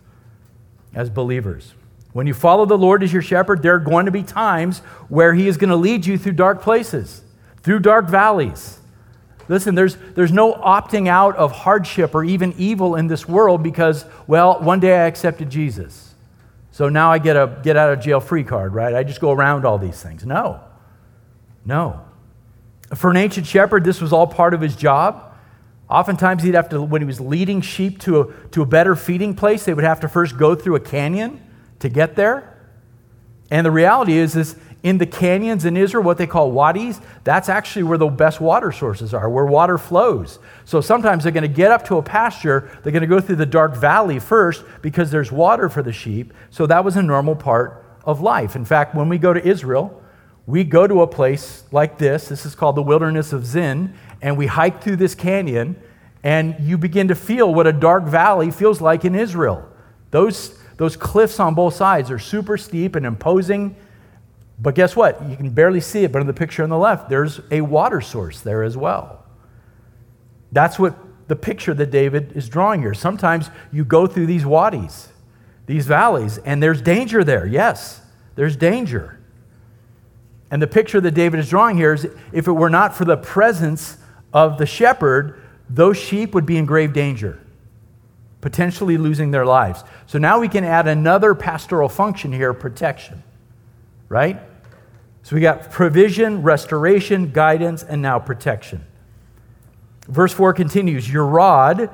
[0.95, 1.73] as believers.
[2.13, 4.79] When you follow the Lord as your shepherd, there are going to be times
[5.09, 7.21] where He is going to lead you through dark places,
[7.61, 8.79] through dark valleys.
[9.47, 14.05] Listen, there's, there's no opting out of hardship or even evil in this world because,
[14.25, 16.15] well, one day I accepted Jesus.
[16.71, 18.93] So now I get a get out of jail free card, right?
[18.93, 20.25] I just go around all these things.
[20.25, 20.59] No.
[21.63, 22.01] No.
[22.95, 25.24] For an ancient shepherd, this was all part of his job.
[25.89, 29.35] Oftentimes, he'd have to, when he was leading sheep to a, to a better feeding
[29.35, 31.41] place, they would have to first go through a canyon
[31.79, 32.57] to get there.
[33.51, 37.49] And the reality is, is in the canyons in Israel, what they call wadis, that's
[37.49, 40.39] actually where the best water sources are, where water flows.
[40.63, 43.37] So sometimes they're going to get up to a pasture, they're going to go through
[43.37, 46.33] the dark valley first because there's water for the sheep.
[46.51, 48.55] So that was a normal part of life.
[48.55, 50.01] In fact, when we go to Israel,
[50.47, 52.27] we go to a place like this.
[52.27, 55.75] This is called the wilderness of Zin, and we hike through this canyon,
[56.23, 59.67] and you begin to feel what a dark valley feels like in Israel.
[60.11, 63.75] Those, those cliffs on both sides are super steep and imposing.
[64.59, 65.21] But guess what?
[65.27, 67.99] You can barely see it, but in the picture on the left, there's a water
[67.99, 69.25] source there as well.
[70.51, 70.95] That's what
[71.27, 72.93] the picture that David is drawing here.
[72.93, 75.09] Sometimes you go through these wadis,
[75.65, 77.45] these valleys, and there's danger there.
[77.45, 78.01] Yes,
[78.35, 79.19] there's danger.
[80.51, 83.17] And the picture that David is drawing here is if it were not for the
[83.17, 83.97] presence
[84.33, 87.39] of the shepherd, those sheep would be in grave danger,
[88.41, 89.83] potentially losing their lives.
[90.05, 93.23] So now we can add another pastoral function here protection,
[94.07, 94.39] right?
[95.23, 98.85] So we got provision, restoration, guidance, and now protection.
[100.07, 101.89] Verse 4 continues Your rod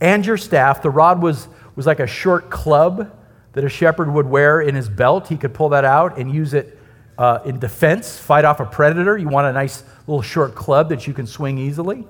[0.00, 3.10] and your staff, the rod was, was like a short club
[3.54, 5.28] that a shepherd would wear in his belt.
[5.28, 6.78] He could pull that out and use it
[7.18, 9.16] uh, in defense, fight off a predator.
[9.16, 12.06] You want a nice little short club that you can swing easily.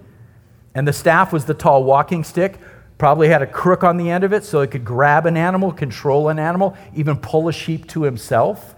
[0.74, 2.58] And the staff was the tall walking stick.
[2.98, 5.72] Probably had a crook on the end of it so it could grab an animal,
[5.72, 8.74] control an animal, even pull a sheep to himself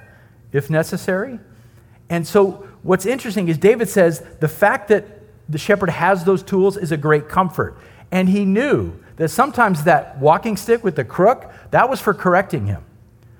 [0.53, 1.39] if necessary.
[2.09, 5.05] And so, what's interesting is David says the fact that
[5.49, 7.77] the shepherd has those tools is a great comfort.
[8.11, 12.67] And he knew that sometimes that walking stick with the crook, that was for correcting
[12.67, 12.85] him.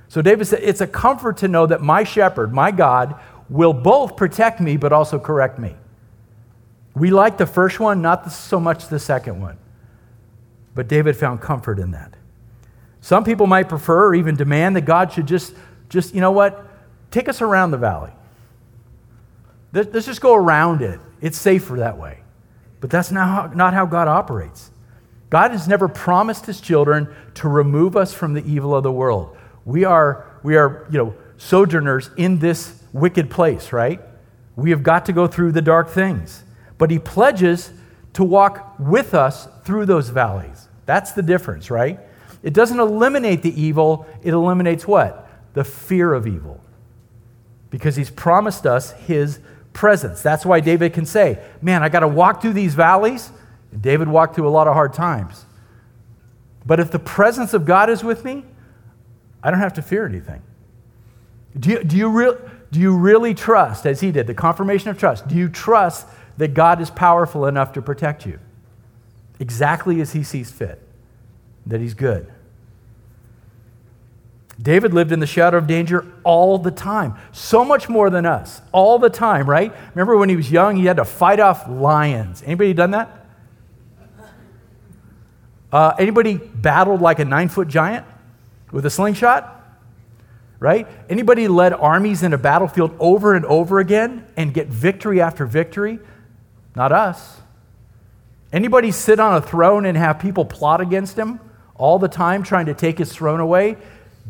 [0.09, 4.17] So David said, It's a comfort to know that my shepherd, my God, will both
[4.17, 5.77] protect me but also correct me.
[6.95, 9.59] We like the first one, not so much the second one.
[10.75, 12.15] But David found comfort in that.
[13.01, 15.55] Some people might prefer or even demand that God should just,
[15.89, 16.67] just you know what,
[17.11, 18.13] take us around the valley.
[19.73, 20.99] Let's just go around it.
[21.21, 22.21] It's safer that way.
[22.81, 24.71] But that's not how, not how God operates.
[25.29, 29.36] God has never promised his children to remove us from the evil of the world.
[29.67, 34.01] We are, we are you know, sojourners in this wicked place, right?
[34.55, 36.45] We have got to go through the dark things.
[36.79, 37.73] But he pledges
[38.15, 40.69] to walk with us through those valleys.
[40.87, 42.01] That's the difference, right?
[42.43, 45.29] It doesn't eliminate the evil, it eliminates what?
[45.55, 46.63] The fear of evil.
[47.69, 49.41] Because he's promised us his
[49.73, 50.23] presence.
[50.23, 53.31] That's why David can say, Man, I got to walk through these valleys.
[53.73, 55.45] And David walked through a lot of hard times.
[56.65, 58.45] But if the presence of God is with me,
[59.47, 60.43] I don't have to fear anything.
[61.57, 62.37] Do you, do you, re-
[62.73, 65.29] do you really trust, as he did, the confirmation of trust?
[65.29, 68.41] Do you trust that God is powerful enough to protect you?
[69.39, 70.83] Exactly as he sees fit,
[71.65, 72.27] that he's good.
[74.61, 78.61] David lived in the shadow of danger all the time, so much more than us,
[78.73, 79.73] all the time, right?
[79.95, 82.43] Remember when he was young, he had to fight off lions.
[82.45, 83.27] Anybody done that?
[85.71, 88.05] Uh, anybody battled like a nine foot giant
[88.71, 89.53] with a slingshot?
[90.59, 90.89] Right?
[91.09, 95.99] Anybody led armies in a battlefield over and over again and get victory after victory?
[96.75, 97.41] Not us.
[98.53, 101.41] Anybody sit on a throne and have people plot against him
[101.75, 103.77] all the time trying to take his throne away?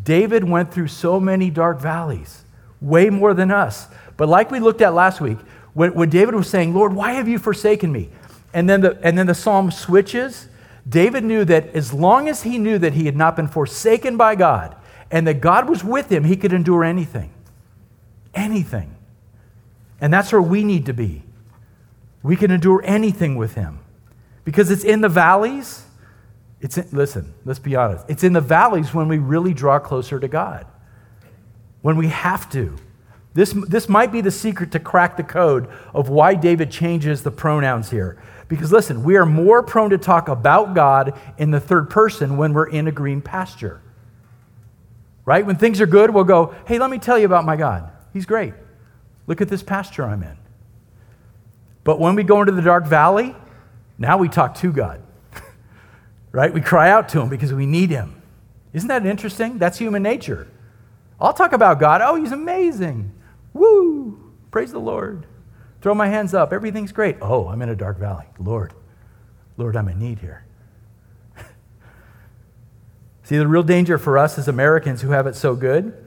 [0.03, 2.45] David went through so many dark valleys,
[2.81, 3.87] way more than us.
[4.17, 5.39] But like we looked at last week,
[5.75, 8.09] when, when David was saying, Lord, why have you forsaken me?
[8.55, 10.49] And then, the, and then the psalm switches.
[10.89, 14.35] David knew that as long as he knew that he had not been forsaken by
[14.35, 14.77] God
[15.11, 17.33] and that God was with him, he could endure anything.
[18.35, 18.95] Anything.
[20.01, 21.23] And that's where we need to be.
[22.23, 23.81] We can endure anything with him
[24.45, 25.87] because it's in the valleys
[26.61, 28.05] it's in, listen, let's be honest.
[28.09, 30.67] It's in the valleys when we really draw closer to God,
[31.83, 32.77] when we have to.
[33.35, 37.31] This, this might be the secret to crack the code of why David changes the
[37.31, 38.21] pronouns here.
[38.49, 42.53] Because listen, we are more prone to talk about God in the third person when
[42.53, 43.81] we're in a green pasture.
[45.25, 45.45] Right?
[45.45, 47.91] When things are good, we'll go, hey, let me tell you about my God.
[48.13, 48.55] He's great.
[49.27, 50.37] Look at this pasture I'm in.
[51.83, 53.35] But when we go into the dark valley,
[53.99, 55.03] now we talk to God
[56.33, 56.53] right?
[56.53, 58.23] We cry out to him because we need him.
[58.73, 59.59] Isn't that interesting?
[59.59, 60.47] That's human nature.
[61.21, 62.03] I'll talk about God.
[62.03, 63.13] Oh, he's amazing.
[63.55, 64.33] Woo!
[64.51, 65.27] Praise the Lord.
[65.81, 66.53] Throw my hands up.
[66.53, 67.17] Everything's great.
[67.21, 68.27] Oh, I'm in a dark valley.
[68.39, 68.73] Lord,
[69.57, 70.45] Lord, I'm in need here.
[73.25, 76.07] See, the real danger for us as Americans who have it so good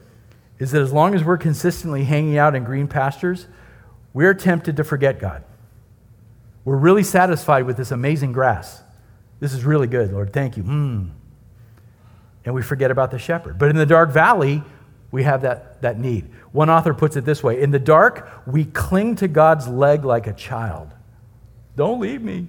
[0.58, 3.48] is that as long as we're consistently hanging out in green pastures,
[4.14, 5.44] we're tempted to forget God.
[6.66, 8.84] We're really satisfied with this amazing grass.
[9.40, 10.34] This is really good, Lord.
[10.34, 10.64] Thank you.
[10.64, 11.12] Mm.
[12.46, 13.58] And we forget about the shepherd.
[13.58, 14.64] But in the dark valley,
[15.12, 16.30] we have that, that need.
[16.52, 20.28] One author puts it this way In the dark, we cling to God's leg like
[20.28, 20.94] a child.
[21.76, 22.48] Don't leave me.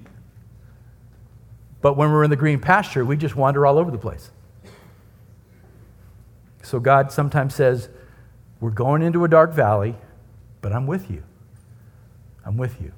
[1.80, 4.30] But when we're in the green pasture, we just wander all over the place.
[6.62, 7.88] So God sometimes says,
[8.60, 9.94] We're going into a dark valley,
[10.60, 11.22] but I'm with you.
[12.44, 12.92] I'm with you.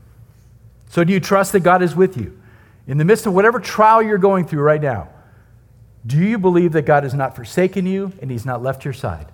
[0.88, 2.38] So do you trust that God is with you?
[2.86, 5.08] In the midst of whatever trial you're going through right now,
[6.06, 9.31] do you believe that God has not forsaken you and He's not left your side?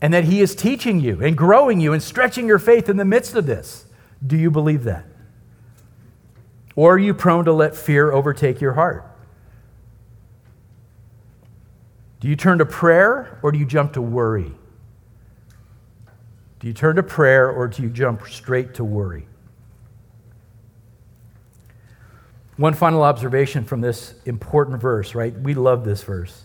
[0.00, 3.04] And that He is teaching you and growing you and stretching your faith in the
[3.04, 3.86] midst of this?
[4.26, 5.04] Do you believe that?
[6.76, 9.04] Or are you prone to let fear overtake your heart?
[12.20, 14.52] Do you turn to prayer or do you jump to worry?
[16.60, 19.26] Do you turn to prayer or do you jump straight to worry?
[22.58, 25.32] One final observation from this important verse, right?
[25.32, 26.44] We love this verse.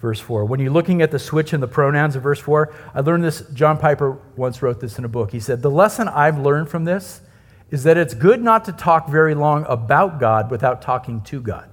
[0.00, 0.44] Verse 4.
[0.44, 3.40] When you're looking at the switch in the pronouns of verse 4, I learned this.
[3.52, 5.32] John Piper once wrote this in a book.
[5.32, 7.20] He said, The lesson I've learned from this
[7.70, 11.68] is that it's good not to talk very long about God without talking to God.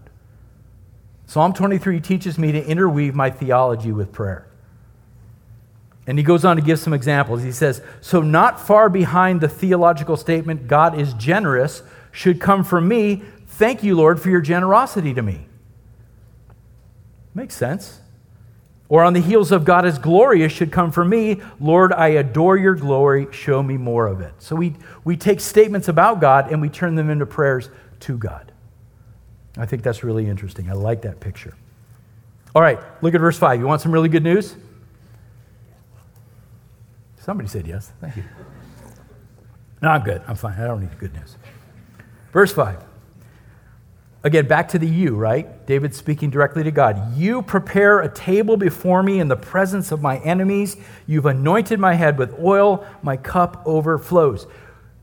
[1.27, 4.47] Psalm 23 teaches me to interweave my theology with prayer.
[6.07, 7.41] And he goes on to give some examples.
[7.41, 11.81] He says, So, not far behind the theological statement, God is generous,
[12.11, 13.23] should come from me
[13.55, 15.45] Thank you, Lord, for your generosity to me.
[17.33, 18.01] Makes sense.
[18.87, 22.55] Or on the heels of God is glorious should come from me, Lord, I adore
[22.55, 24.33] your glory, show me more of it.
[24.37, 27.69] So we, we take statements about God and we turn them into prayers
[28.01, 28.51] to God.
[29.57, 30.69] I think that's really interesting.
[30.69, 31.55] I like that picture.
[32.53, 33.59] All right, look at verse 5.
[33.59, 34.55] You want some really good news?
[37.17, 37.91] Somebody said yes.
[37.99, 38.23] Thank you.
[39.81, 40.21] No, I'm good.
[40.27, 40.59] I'm fine.
[40.59, 41.35] I don't need good news.
[42.31, 42.77] Verse 5.
[44.25, 45.67] Again, back to the you, right?
[45.67, 47.15] David speaking directly to God.
[47.15, 50.77] You prepare a table before me in the presence of my enemies.
[51.05, 52.83] You've anointed my head with oil.
[53.03, 54.47] My cup overflows.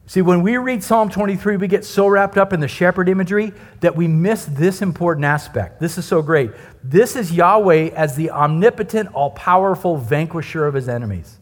[0.07, 3.53] See, when we read Psalm 23, we get so wrapped up in the shepherd imagery
[3.79, 5.79] that we miss this important aspect.
[5.79, 6.51] This is so great.
[6.83, 11.39] This is Yahweh as the omnipotent, all powerful vanquisher of his enemies.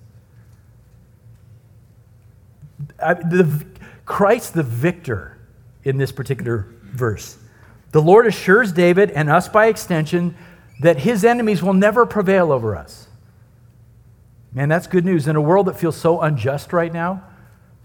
[2.98, 3.64] the,
[4.04, 5.38] Christ, the victor,
[5.82, 7.38] in this particular verse.
[7.92, 10.36] The Lord assures David and us by extension
[10.80, 13.08] that his enemies will never prevail over us.
[14.52, 15.28] Man, that's good news.
[15.28, 17.22] In a world that feels so unjust right now,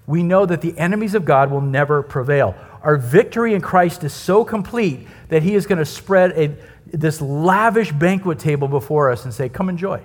[0.08, 2.56] we know that the enemies of God will never prevail.
[2.84, 7.22] Our victory in Christ is so complete that he is going to spread a, this
[7.22, 10.04] lavish banquet table before us and say, Come enjoy.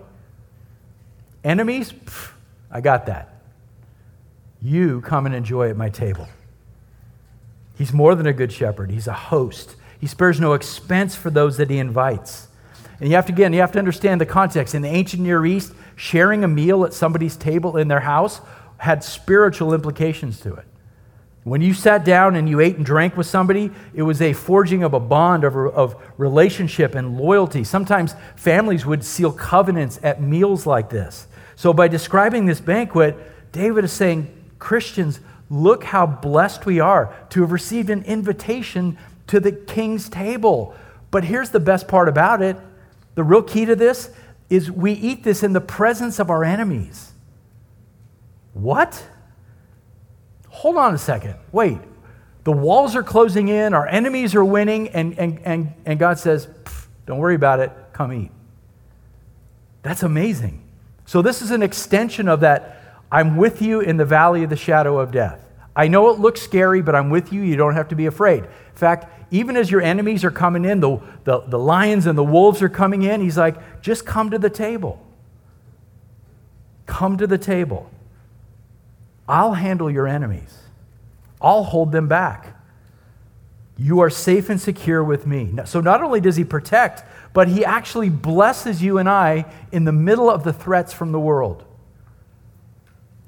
[1.45, 2.33] Enemies, Pff,
[2.71, 3.35] I got that.
[4.63, 6.29] You come and enjoy at my table.
[7.77, 9.77] He's more than a good shepherd, he's a host.
[10.01, 12.49] He spares no expense for those that he invites.
[13.01, 14.75] And you have to, again, you have to understand the context.
[14.75, 18.41] In the ancient Near East, sharing a meal at somebody's table in their house
[18.79, 20.65] had spiritual implications to it.
[21.45, 24.83] When you sat down and you ate and drank with somebody, it was a forging
[24.83, 27.65] of a bond of, of relationship and loyalty.
[27.65, 31.27] Sometimes families would seal covenants at meals like this.
[31.57, 33.17] So, by describing this banquet,
[33.53, 38.99] David is saying, Christians, look how blessed we are to have received an invitation
[39.31, 40.75] to the king's table.
[41.13, 42.57] But here's the best part about it
[43.15, 44.11] the real key to this
[44.49, 47.13] is we eat this in the presence of our enemies.
[48.55, 49.05] What?
[50.49, 51.37] Hold on a second.
[51.53, 51.79] Wait.
[52.43, 56.49] The walls are closing in, our enemies are winning, and, and, and, and God says,
[57.07, 58.31] Don't worry about it, come eat.
[59.83, 60.63] That's amazing.
[61.05, 64.57] So, this is an extension of that I'm with you in the valley of the
[64.57, 65.50] shadow of death.
[65.81, 67.41] I know it looks scary, but I'm with you.
[67.41, 68.45] You don't have to be afraid.
[68.45, 72.23] In fact, even as your enemies are coming in, the, the, the lions and the
[72.23, 75.03] wolves are coming in, he's like, just come to the table.
[76.85, 77.91] Come to the table.
[79.27, 80.55] I'll handle your enemies,
[81.41, 82.59] I'll hold them back.
[83.79, 85.55] You are safe and secure with me.
[85.65, 89.93] So not only does he protect, but he actually blesses you and I in the
[89.93, 91.65] middle of the threats from the world.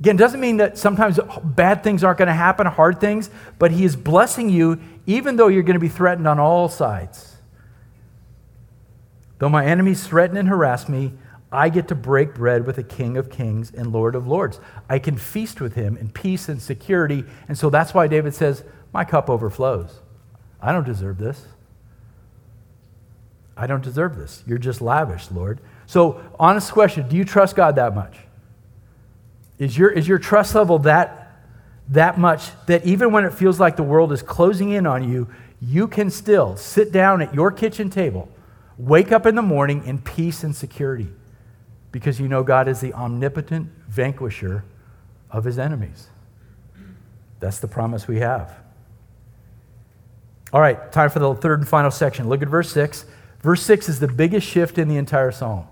[0.03, 3.31] Again, doesn't mean that sometimes bad things aren't going to happen, hard things,
[3.61, 7.37] but He is blessing you even though you're going to be threatened on all sides.
[9.39, 11.13] Though my enemies threaten and harass me,
[11.53, 14.59] I get to break bread with the King of Kings and Lord of Lords.
[14.91, 17.23] I can feast with Him in peace and security.
[17.47, 20.01] And so that's why David says, My cup overflows.
[20.61, 21.47] I don't deserve this.
[23.57, 24.43] I don't deserve this.
[24.49, 25.61] You're just lavish, Lord.
[25.87, 28.17] So, honest question do you trust God that much?
[29.59, 31.41] Is your, is your trust level that,
[31.89, 35.29] that much that even when it feels like the world is closing in on you,
[35.61, 38.29] you can still sit down at your kitchen table,
[38.77, 41.09] wake up in the morning in peace and security
[41.93, 44.65] because you know God is the omnipotent vanquisher
[45.31, 46.09] of his enemies?
[47.39, 48.53] That's the promise we have.
[50.53, 52.29] All right, time for the third and final section.
[52.29, 53.07] Look at verse 6.
[53.41, 55.67] Verse 6 is the biggest shift in the entire psalm.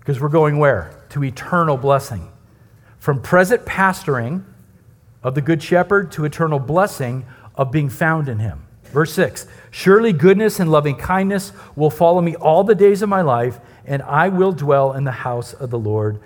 [0.00, 0.98] Because we're going where?
[1.10, 2.28] To eternal blessing.
[3.02, 4.44] From present pastoring
[5.24, 7.26] of the Good Shepherd to eternal blessing
[7.56, 8.64] of being found in him.
[8.92, 13.20] Verse 6 Surely goodness and loving kindness will follow me all the days of my
[13.20, 16.20] life, and I will dwell in the house of the Lord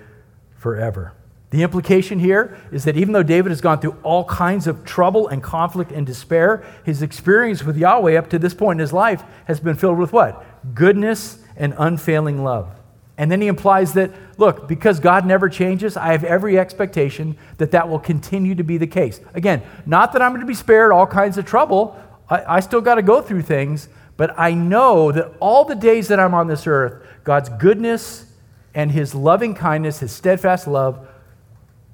[0.55, 1.13] forever.
[1.49, 5.27] The implication here is that even though David has gone through all kinds of trouble
[5.29, 9.23] and conflict and despair, his experience with Yahweh up to this point in his life
[9.45, 10.45] has been filled with what?
[10.75, 12.69] Goodness and unfailing love.
[13.17, 17.71] And then he implies that, look, because God never changes, I have every expectation that
[17.71, 19.19] that will continue to be the case.
[19.33, 21.99] Again, not that I'm going to be spared all kinds of trouble.
[22.29, 26.09] I, I still got to go through things, but I know that all the days
[26.09, 28.31] that I'm on this earth, God's goodness
[28.75, 31.07] and his loving kindness, his steadfast love,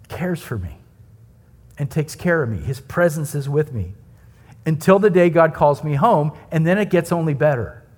[0.10, 0.78] cares for me
[1.78, 2.58] and takes care of me.
[2.58, 3.94] His presence is with me
[4.66, 7.80] until the day God calls me home, and then it gets only better.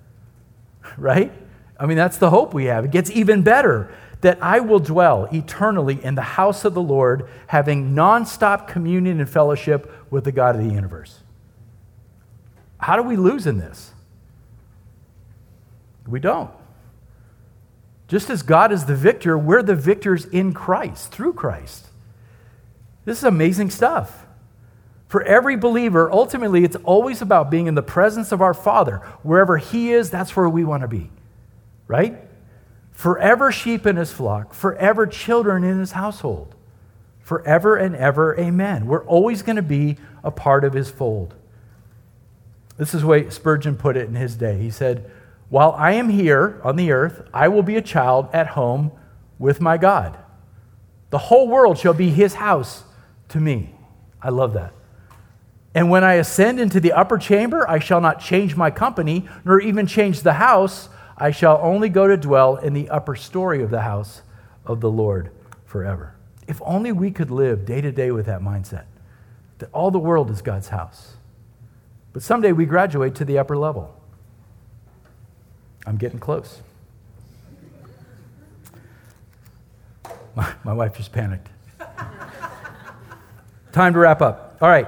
[0.96, 1.32] Right?
[1.78, 2.84] I mean, that's the hope we have.
[2.84, 7.28] It gets even better that I will dwell eternally in the house of the Lord,
[7.48, 11.20] having nonstop communion and fellowship with the God of the universe.
[12.78, 13.92] How do we lose in this?
[16.06, 16.50] We don't.
[18.08, 21.86] Just as God is the victor, we're the victors in Christ, through Christ.
[23.04, 24.26] This is amazing stuff.
[25.08, 28.98] For every believer, ultimately, it's always about being in the presence of our Father.
[29.22, 31.10] Wherever He is, that's where we want to be
[31.88, 32.16] right?
[32.92, 36.54] Forever sheep in his flock, forever children in his household.
[37.20, 38.86] Forever and ever, amen.
[38.86, 41.34] We're always going to be a part of his fold.
[42.76, 44.58] This is the way Spurgeon put it in his day.
[44.58, 45.10] He said,
[45.48, 48.92] While I am here on the earth, I will be a child at home
[49.38, 50.16] with my God.
[51.10, 52.84] The whole world shall be his house
[53.28, 53.74] to me.
[54.22, 54.72] I love that.
[55.74, 59.60] And when I ascend into the upper chamber, I shall not change my company, nor
[59.60, 60.88] even change the house.
[61.18, 64.22] I shall only go to dwell in the upper story of the house
[64.64, 65.30] of the Lord
[65.64, 66.14] forever.
[66.46, 68.84] If only we could live day to day with that mindset
[69.58, 71.14] that all the world is God's house.
[72.12, 73.94] But someday we graduate to the upper level.
[75.86, 76.60] I'm getting close.
[80.34, 81.48] My, my wife just panicked.
[83.72, 84.58] Time to wrap up.
[84.60, 84.86] All right.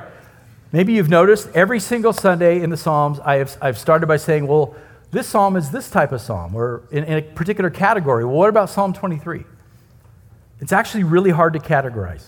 [0.72, 4.46] Maybe you've noticed every single Sunday in the Psalms, I have, I've started by saying,
[4.46, 4.74] well,
[5.10, 8.24] this psalm is this type of psalm, or in, in a particular category.
[8.24, 9.44] Well, what about Psalm 23?
[10.60, 12.24] It's actually really hard to categorize.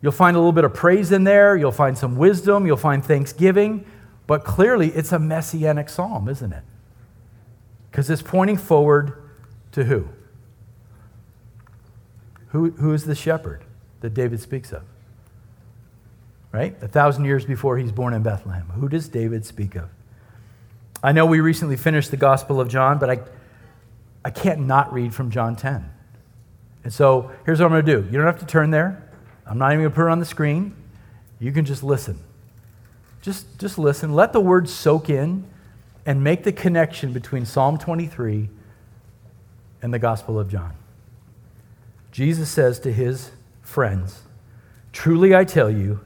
[0.00, 3.04] You'll find a little bit of praise in there, you'll find some wisdom, you'll find
[3.04, 3.86] thanksgiving,
[4.26, 6.62] but clearly it's a messianic psalm, isn't it?
[7.90, 9.14] Because it's pointing forward
[9.72, 10.08] to who?
[12.48, 12.70] who?
[12.70, 13.64] Who is the shepherd
[14.00, 14.82] that David speaks of?
[16.52, 16.76] Right?
[16.82, 18.66] A thousand years before he's born in Bethlehem.
[18.74, 19.88] Who does David speak of?
[21.02, 23.20] I know we recently finished the Gospel of John, but I,
[24.24, 25.90] I can't not read from John 10.
[26.84, 28.06] And so here's what I'm going to do.
[28.06, 29.08] You don't have to turn there.
[29.46, 30.74] I'm not even going to put it on the screen.
[31.40, 32.18] You can just listen.
[33.20, 34.14] Just, just listen.
[34.14, 35.44] Let the words soak in
[36.06, 38.48] and make the connection between Psalm 23
[39.80, 40.74] and the Gospel of John.
[42.10, 43.30] Jesus says to his
[43.62, 44.22] friends,
[44.92, 46.00] Truly I tell you,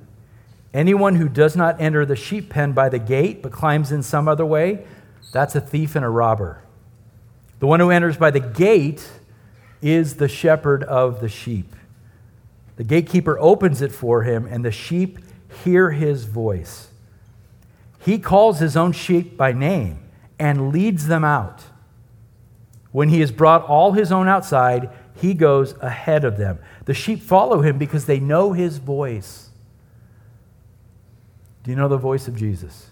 [0.76, 4.28] anyone who does not enter the sheep pen by the gate, but climbs in some
[4.28, 4.86] other way,
[5.32, 6.62] that's a thief and a robber.
[7.58, 9.08] The one who enters by the gate
[9.80, 11.74] is the shepherd of the sheep.
[12.76, 15.18] The gatekeeper opens it for him, and the sheep
[15.64, 16.88] hear his voice.
[18.00, 20.00] He calls his own sheep by name
[20.38, 21.64] and leads them out.
[22.92, 26.58] When he has brought all his own outside, he goes ahead of them.
[26.84, 29.45] The sheep follow him because they know his voice.
[31.66, 32.90] Do you know the voice of Jesus?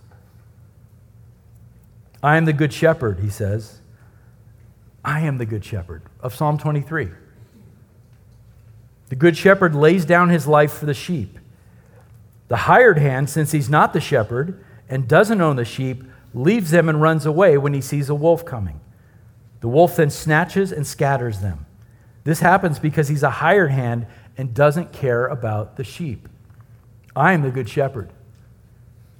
[2.20, 3.78] I am the good shepherd, he says.
[5.04, 7.08] I am the good shepherd of Psalm 23.
[9.10, 11.38] The good shepherd lays down his life for the sheep.
[12.48, 16.02] The hired hand, since he's not the shepherd and doesn't own the sheep,
[16.34, 18.80] leaves them and runs away when he sees a wolf coming.
[19.60, 21.64] The wolf then snatches and scatters them.
[22.24, 26.28] This happens because he's a hired hand and doesn't care about the sheep.
[27.14, 28.10] I am the good shepherd.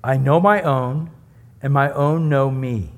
[0.04, 1.10] I know my own,
[1.62, 2.90] and my own know me.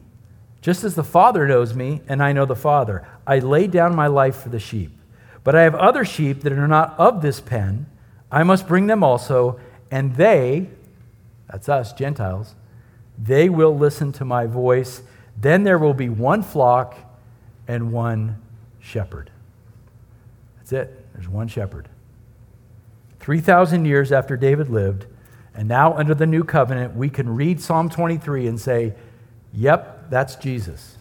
[0.61, 4.09] Just as the Father knows me, and I know the Father, I lay down my
[4.09, 4.91] life for the sheep.
[5.45, 7.87] But I have other sheep that are not of this pen.
[8.33, 10.69] I must bring them also, and they,
[11.49, 12.57] that's us, Gentiles,
[13.17, 15.03] they will listen to my voice.
[15.41, 16.97] Then there will be one flock
[17.69, 18.43] and one
[18.81, 19.31] shepherd.
[20.57, 21.07] That's it.
[21.15, 21.89] There's one shepherd.
[23.21, 25.07] 3,000 years after David lived,
[25.57, 28.95] and now under the new covenant, we can read Psalm 23 and say,
[29.55, 30.99] Yep, that's Jesus.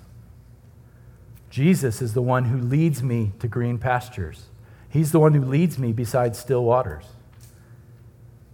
[1.50, 4.46] Jesus is the one who leads me to green pastures.
[4.90, 7.06] He's the one who leads me beside still waters.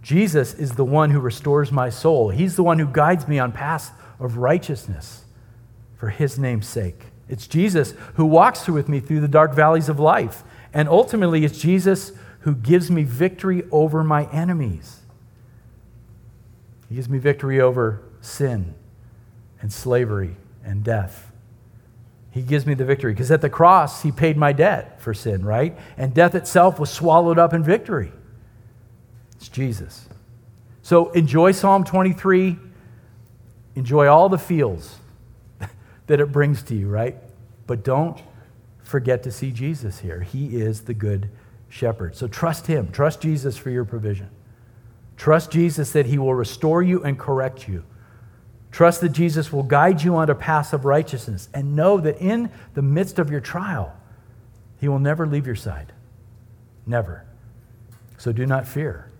[0.02, 2.30] Jesus is the one who restores my soul.
[2.30, 5.24] He's the one who guides me on paths of righteousness
[5.96, 7.06] for his name's sake.
[7.28, 10.42] It's Jesus who walks with me through the dark valleys of life.
[10.74, 15.01] And ultimately, it's Jesus who gives me victory over my enemies.
[16.92, 18.74] He gives me victory over sin
[19.62, 21.32] and slavery and death.
[22.30, 25.42] He gives me the victory because at the cross, He paid my debt for sin,
[25.42, 25.74] right?
[25.96, 28.12] And death itself was swallowed up in victory.
[29.36, 30.06] It's Jesus.
[30.82, 32.58] So enjoy Psalm 23.
[33.74, 34.96] Enjoy all the feels
[36.08, 37.16] that it brings to you, right?
[37.66, 38.20] But don't
[38.82, 40.20] forget to see Jesus here.
[40.20, 41.30] He is the good
[41.70, 42.16] shepherd.
[42.16, 42.92] So trust Him.
[42.92, 44.28] Trust Jesus for your provision.
[45.22, 47.84] Trust Jesus that He will restore you and correct you.
[48.72, 52.82] Trust that Jesus will guide you onto paths of righteousness and know that in the
[52.82, 53.96] midst of your trial,
[54.80, 55.92] He will never leave your side.
[56.86, 57.24] Never.
[58.18, 59.12] So do not fear.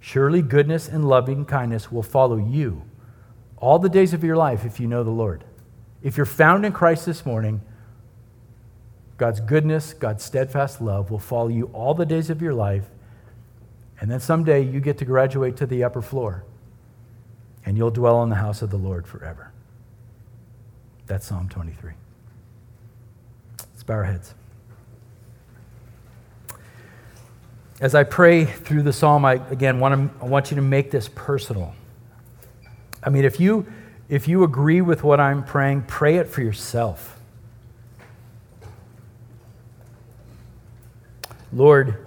[0.00, 2.82] Surely goodness and loving kindness will follow you
[3.56, 5.44] all the days of your life if you know the Lord.
[6.02, 7.60] If you're found in Christ this morning,
[9.16, 12.86] God's goodness, God's steadfast love will follow you all the days of your life.
[14.00, 16.44] And then someday you get to graduate to the upper floor
[17.64, 19.52] and you'll dwell in the house of the Lord forever.
[21.06, 21.92] That's Psalm 23.
[23.58, 24.34] Let's bow our heads.
[27.80, 30.90] As I pray through the psalm, I again want, to, I want you to make
[30.90, 31.74] this personal.
[33.02, 33.66] I mean, if you,
[34.08, 37.20] if you agree with what I'm praying, pray it for yourself.
[41.52, 42.06] Lord,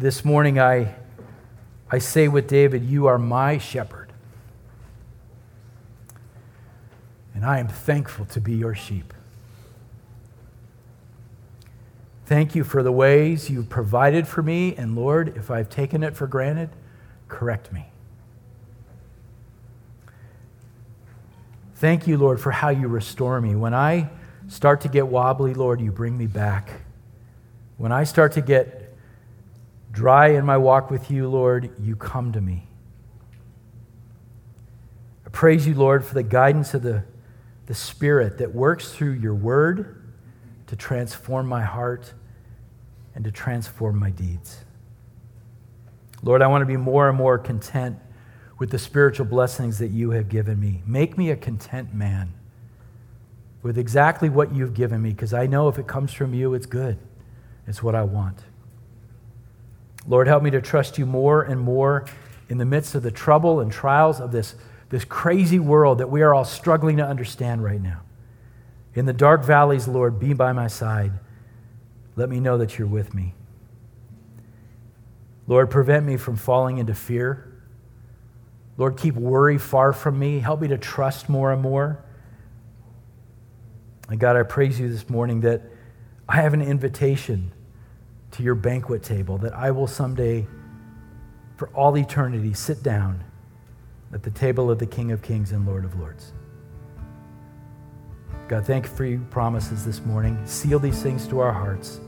[0.00, 0.94] this morning I,
[1.90, 4.08] I say with David, You are my shepherd.
[7.34, 9.12] And I am thankful to be your sheep.
[12.24, 14.74] Thank you for the ways you've provided for me.
[14.74, 16.70] And Lord, if I've taken it for granted,
[17.28, 17.86] correct me.
[21.74, 23.54] Thank you, Lord, for how you restore me.
[23.54, 24.08] When I
[24.48, 26.82] start to get wobbly, Lord, you bring me back.
[27.76, 28.79] When I start to get
[29.92, 32.66] dry in my walk with you, Lord, you come to me.
[35.26, 37.04] I praise you, Lord, for the guidance of the,
[37.66, 40.02] the Spirit that works through your word
[40.66, 42.12] to transform my heart
[43.14, 44.64] and to transform my deeds.
[46.22, 47.98] Lord, I want to be more and more content
[48.58, 50.82] with the spiritual blessings that you have given me.
[50.86, 52.34] Make me a content man
[53.62, 56.66] with exactly what you've given me, because I know if it comes from you, it's
[56.66, 56.98] good.
[57.66, 58.38] It's what I want.
[60.10, 62.04] Lord, help me to trust you more and more
[62.48, 64.56] in the midst of the trouble and trials of this,
[64.88, 68.00] this crazy world that we are all struggling to understand right now.
[68.96, 71.12] In the dark valleys, Lord, be by my side
[72.16, 73.34] let me know that you're with me.
[75.46, 77.50] Lord, prevent me from falling into fear.
[78.76, 80.40] Lord, keep worry far from me.
[80.40, 82.04] Help me to trust more and more.
[84.08, 85.62] And God, I praise you this morning that
[86.28, 87.52] I have an invitation
[88.32, 90.46] to your banquet table, that I will someday,
[91.56, 93.22] for all eternity, sit down
[94.12, 96.32] at the table of the King of Kings and Lord of Lords.
[98.48, 100.38] God, thank you for your promises this morning.
[100.44, 102.00] Seal these things to our hearts.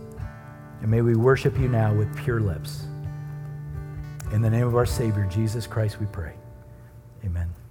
[0.81, 2.87] And may we worship you now with pure lips.
[4.33, 6.35] In the name of our Savior, Jesus Christ, we pray.
[7.25, 7.62] Amen.